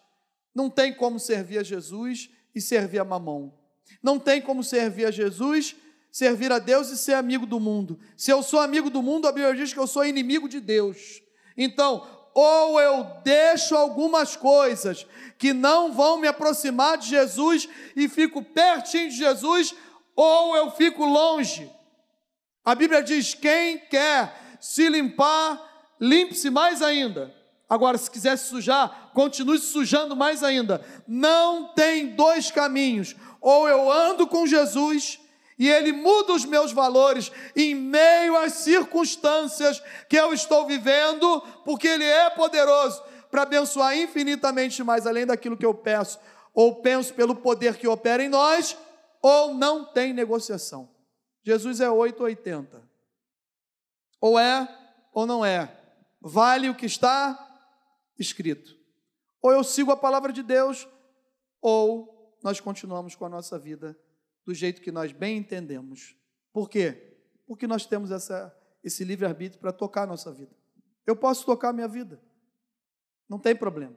[0.55, 3.55] Não tem como servir a Jesus e servir a mamão.
[4.03, 5.77] Não tem como servir a Jesus,
[6.11, 7.99] servir a Deus e ser amigo do mundo.
[8.17, 11.23] Se eu sou amigo do mundo, a Bíblia diz que eu sou inimigo de Deus.
[11.57, 15.07] Então, ou eu deixo algumas coisas
[15.39, 19.75] que não vão me aproximar de Jesus e fico pertinho de Jesus,
[20.15, 21.71] ou eu fico longe.
[22.65, 27.35] A Bíblia diz: quem quer se limpar, limpe-se mais ainda.
[27.69, 30.85] Agora, se quiser se sujar, continue se sujando mais ainda.
[31.07, 33.17] Não tem dois caminhos.
[33.41, 35.19] Ou eu ando com Jesus
[35.59, 41.89] e Ele muda os meus valores em meio às circunstâncias que eu estou vivendo, porque
[41.89, 46.19] Ele é poderoso para abençoar infinitamente mais além daquilo que eu peço,
[46.55, 48.77] ou penso pelo poder que opera em nós,
[49.21, 50.89] ou não tem negociação.
[51.43, 52.83] Jesus é 880.
[54.21, 54.69] Ou é
[55.13, 55.71] ou não é.
[56.29, 57.39] Vale o que está
[58.19, 58.77] escrito.
[59.41, 60.89] Ou eu sigo a palavra de Deus,
[61.61, 63.97] ou nós continuamos com a nossa vida
[64.45, 66.17] do jeito que nós bem entendemos.
[66.53, 67.17] Por quê?
[67.47, 68.53] Porque nós temos essa,
[68.83, 70.51] esse livre-arbítrio para tocar a nossa vida.
[71.07, 72.21] Eu posso tocar a minha vida,
[73.29, 73.97] não tem problema.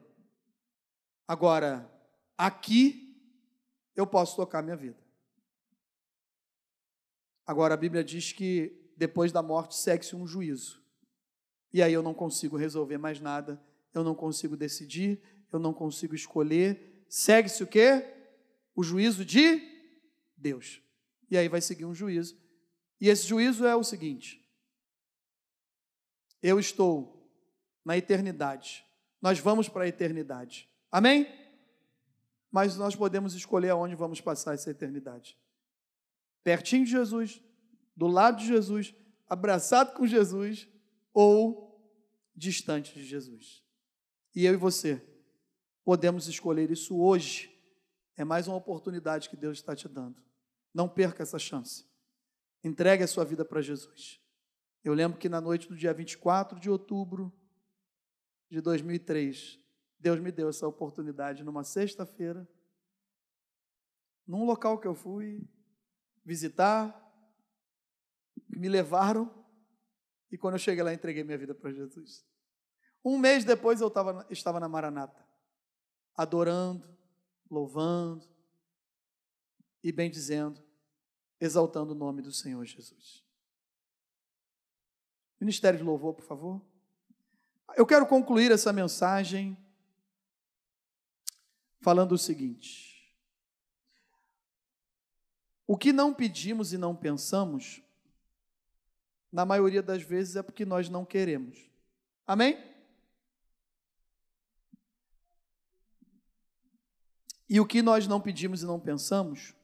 [1.27, 1.91] Agora,
[2.37, 3.19] aqui,
[3.95, 5.03] eu posso tocar a minha vida.
[7.43, 10.78] Agora, a Bíblia diz que depois da morte segue-se um juízo.
[11.73, 13.61] E aí eu não consigo resolver mais nada,
[13.93, 17.03] eu não consigo decidir, eu não consigo escolher.
[17.07, 18.05] Segue-se o quê?
[18.75, 19.61] O juízo de
[20.35, 20.81] Deus.
[21.29, 22.37] E aí vai seguir um juízo.
[22.99, 24.43] E esse juízo é o seguinte:
[26.41, 27.29] eu estou
[27.83, 28.85] na eternidade.
[29.21, 30.69] Nós vamos para a eternidade.
[30.91, 31.27] Amém?
[32.51, 35.37] Mas nós podemos escolher aonde vamos passar essa eternidade.
[36.43, 37.41] Pertinho de Jesus,
[37.95, 38.95] do lado de Jesus,
[39.27, 40.67] abraçado com Jesus
[41.13, 41.69] ou
[42.35, 43.63] distante de Jesus.
[44.35, 45.05] E eu e você
[45.83, 47.55] podemos escolher isso hoje.
[48.15, 50.21] É mais uma oportunidade que Deus está te dando.
[50.73, 51.85] Não perca essa chance.
[52.63, 54.21] Entregue a sua vida para Jesus.
[54.83, 57.33] Eu lembro que na noite do dia 24 de outubro
[58.49, 59.59] de 2003,
[59.99, 62.47] Deus me deu essa oportunidade numa sexta-feira,
[64.25, 65.47] num local que eu fui
[66.23, 66.95] visitar,
[68.47, 69.38] me levaram,
[70.31, 72.25] e quando eu cheguei lá, entreguei minha vida para Jesus.
[73.03, 75.25] Um mês depois eu tava, estava na Maranata,
[76.15, 76.87] adorando,
[77.49, 78.27] louvando,
[79.83, 80.61] e bendizendo,
[81.39, 83.23] exaltando o nome do Senhor Jesus.
[85.39, 86.61] Ministério de louvor, por favor.
[87.75, 89.57] Eu quero concluir essa mensagem
[91.81, 93.15] falando o seguinte:
[95.65, 97.81] o que não pedimos e não pensamos,
[99.31, 101.69] na maioria das vezes é porque nós não queremos.
[102.25, 102.57] Amém?
[107.49, 109.55] E o que nós não pedimos e não pensamos,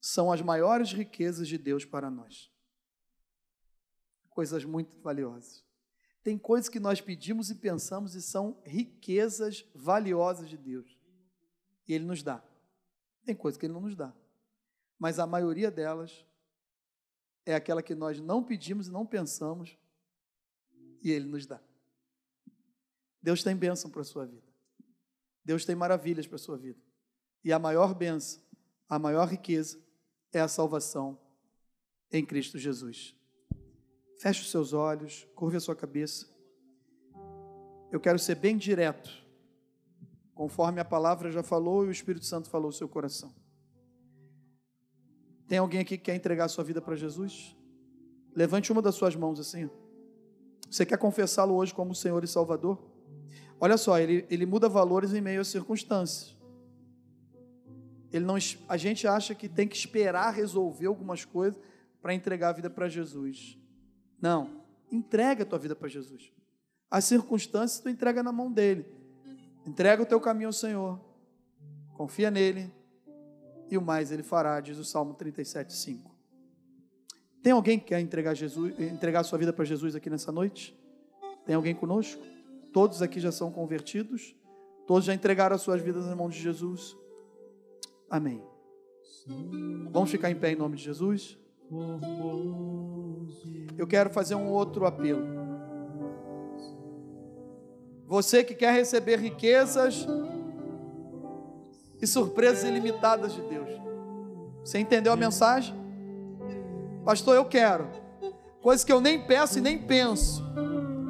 [0.00, 2.50] são as maiores riquezas de Deus para nós.
[4.30, 5.62] Coisas muito valiosas.
[6.22, 10.98] Tem coisas que nós pedimos e pensamos e são riquezas valiosas de Deus.
[11.86, 12.42] E Ele nos dá.
[13.24, 14.14] Tem coisas que Ele não nos dá.
[14.98, 16.24] Mas a maioria delas
[17.44, 19.76] é aquela que nós não pedimos e não pensamos
[21.02, 21.60] e Ele nos dá.
[23.20, 24.52] Deus tem bênção para a sua vida.
[25.44, 26.80] Deus tem maravilhas para a sua vida.
[27.44, 28.42] E a maior bênção,
[28.88, 29.80] a maior riqueza
[30.32, 31.18] é a salvação
[32.10, 33.16] em Cristo Jesus.
[34.18, 36.30] Feche os seus olhos, curva a sua cabeça.
[37.90, 39.10] Eu quero ser bem direto,
[40.34, 43.34] conforme a palavra já falou e o Espírito Santo falou no seu coração.
[45.52, 47.54] Tem alguém aqui que quer entregar a sua vida para Jesus?
[48.34, 49.68] Levante uma das suas mãos assim.
[50.70, 52.82] Você quer confessá-lo hoje como Senhor e Salvador?
[53.60, 56.34] Olha só, ele, ele muda valores em meio às circunstâncias.
[58.10, 58.36] Ele não,
[58.66, 61.60] a gente acha que tem que esperar resolver algumas coisas
[62.00, 63.58] para entregar a vida para Jesus.
[64.18, 66.32] Não, entrega a tua vida para Jesus.
[66.90, 68.86] As circunstâncias tu entrega na mão dele.
[69.66, 70.98] Entrega o teu caminho ao Senhor.
[71.92, 72.72] Confia nele
[73.72, 76.10] e o mais ele fará, diz o Salmo 37, 5.
[77.42, 80.78] Tem alguém que quer entregar, Jesus, entregar sua vida para Jesus aqui nessa noite?
[81.46, 82.22] Tem alguém conosco?
[82.70, 84.36] Todos aqui já são convertidos?
[84.86, 86.94] Todos já entregaram as suas vidas na mão de Jesus?
[88.10, 88.42] Amém.
[89.90, 91.38] Vamos ficar em pé em nome de Jesus?
[93.78, 95.24] Eu quero fazer um outro apelo.
[98.06, 100.06] Você que quer receber riquezas
[102.02, 103.70] e surpresas ilimitadas de Deus.
[104.64, 105.72] Você entendeu a mensagem?
[107.04, 107.88] Pastor, eu quero.
[108.60, 110.44] Coisas que eu nem peço e nem penso.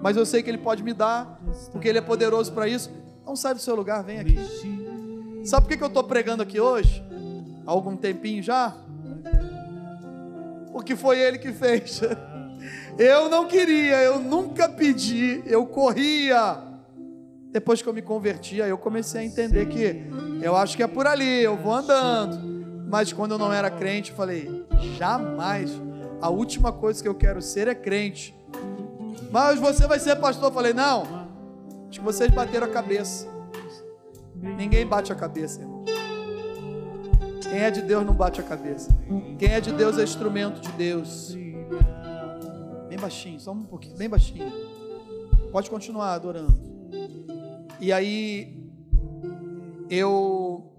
[0.02, 1.40] Mas eu sei que Ele pode me dar,
[1.70, 2.90] porque Ele é poderoso para isso.
[3.24, 4.36] Não sai do seu lugar, vem aqui.
[5.44, 7.02] Sabe por que eu estou pregando aqui hoje?
[7.66, 8.76] Há algum tempinho já?
[10.72, 12.00] Porque foi Ele que fez.
[12.98, 16.71] Eu não queria, eu nunca pedi, eu corria.
[17.52, 20.06] Depois que eu me convertia, eu comecei a entender que
[20.42, 22.40] eu acho que é por ali, eu vou andando.
[22.88, 25.70] Mas quando eu não era crente, eu falei: jamais.
[26.20, 28.34] A última coisa que eu quero ser é crente.
[29.30, 30.48] Mas você vai ser pastor?
[30.48, 31.02] Eu falei: não.
[31.90, 33.28] Acho que vocês bateram a cabeça.
[34.34, 35.84] Ninguém bate a cabeça, irmão.
[37.42, 38.88] Quem é de Deus não bate a cabeça.
[39.38, 41.36] Quem é de Deus é instrumento de Deus.
[42.88, 44.50] Bem baixinho, só um pouquinho, bem baixinho.
[45.50, 46.71] Pode continuar adorando.
[47.82, 48.56] E aí,
[49.90, 50.72] eu.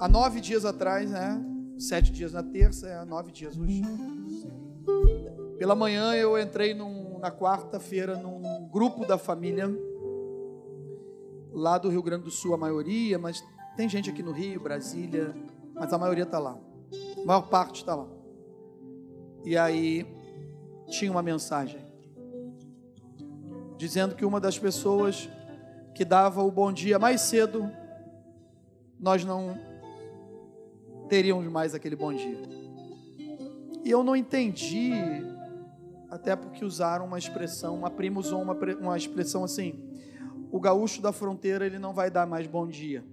[0.00, 1.44] Há nove dias atrás, né?
[1.78, 3.82] Sete dias na terça, é nove dias hoje.
[5.58, 9.68] Pela manhã eu entrei num, na quarta-feira num grupo da família,
[11.52, 13.44] lá do Rio Grande do Sul, a maioria, mas
[13.76, 15.36] tem gente aqui no Rio, Brasília,
[15.74, 16.58] mas a maioria está lá.
[17.18, 18.08] A maior parte está lá.
[19.44, 20.06] E aí
[20.88, 21.87] tinha uma mensagem
[23.78, 25.28] dizendo que uma das pessoas
[25.94, 27.70] que dava o bom dia mais cedo,
[28.98, 29.56] nós não
[31.08, 32.38] teríamos mais aquele bom dia.
[33.84, 34.92] E eu não entendi,
[36.10, 39.80] até porque usaram uma expressão, uma prima usou uma, uma expressão assim:
[40.50, 43.04] o gaúcho da fronteira ele não vai dar mais bom dia.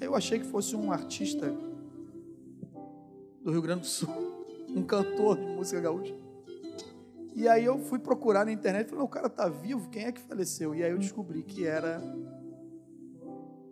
[0.00, 1.54] Eu achei que fosse um artista
[3.42, 4.08] do Rio Grande do Sul,
[4.74, 6.25] um cantor de música gaúcha.
[7.36, 10.20] E aí eu fui procurar na internet, falei, o cara tá vivo, quem é que
[10.20, 10.74] faleceu?
[10.74, 12.02] E aí eu descobri que era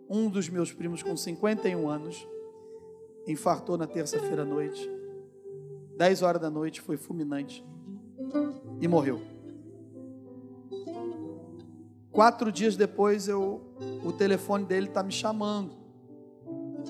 [0.07, 2.27] um dos meus primos com 51 anos,
[3.27, 4.87] infartou na terça-feira à noite,
[5.97, 7.65] 10 horas da noite, foi fulminante
[8.79, 9.19] e morreu.
[12.11, 13.61] Quatro dias depois, eu,
[14.05, 15.85] o telefone dele está me chamando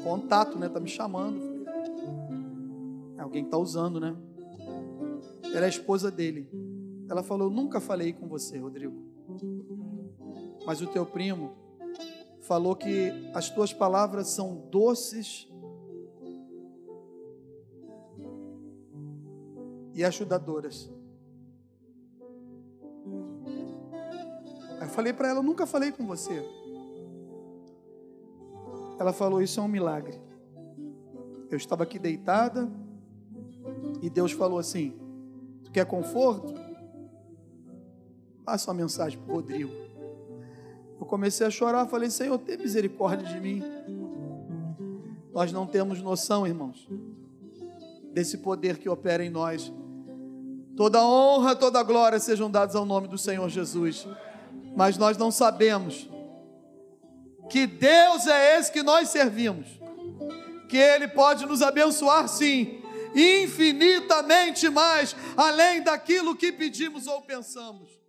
[0.06, 0.70] contato, né?
[0.70, 1.42] Tá me chamando.
[3.18, 4.16] É alguém tá usando, né?
[5.52, 6.48] Era a esposa dele.
[7.10, 8.94] Ela falou: Nunca falei com você, Rodrigo.
[10.66, 11.54] Mas o teu primo
[12.42, 15.48] falou que as tuas palavras são doces
[19.94, 20.92] e ajudadoras.
[24.80, 26.44] Aí eu falei para ela: Nunca falei com você.
[29.00, 30.20] Ela falou: Isso é um milagre.
[31.50, 32.70] Eu estava aqui deitada
[34.02, 34.94] e Deus falou assim:
[35.64, 36.65] Tu quer conforto?
[38.46, 39.74] Passa uma mensagem para o Rodrigo.
[41.00, 43.64] Eu comecei a chorar, falei: Senhor, tem misericórdia de mim.
[45.34, 46.88] Nós não temos noção, irmãos,
[48.14, 49.74] desse poder que opera em nós.
[50.78, 54.08] Toda honra, toda glória sejam dados ao nome do Senhor Jesus.
[54.76, 56.08] Mas nós não sabemos
[57.50, 59.68] que Deus é esse que nós servimos,
[60.70, 62.82] que Ele pode nos abençoar sim,
[63.16, 68.05] infinitamente mais, além daquilo que pedimos ou pensamos.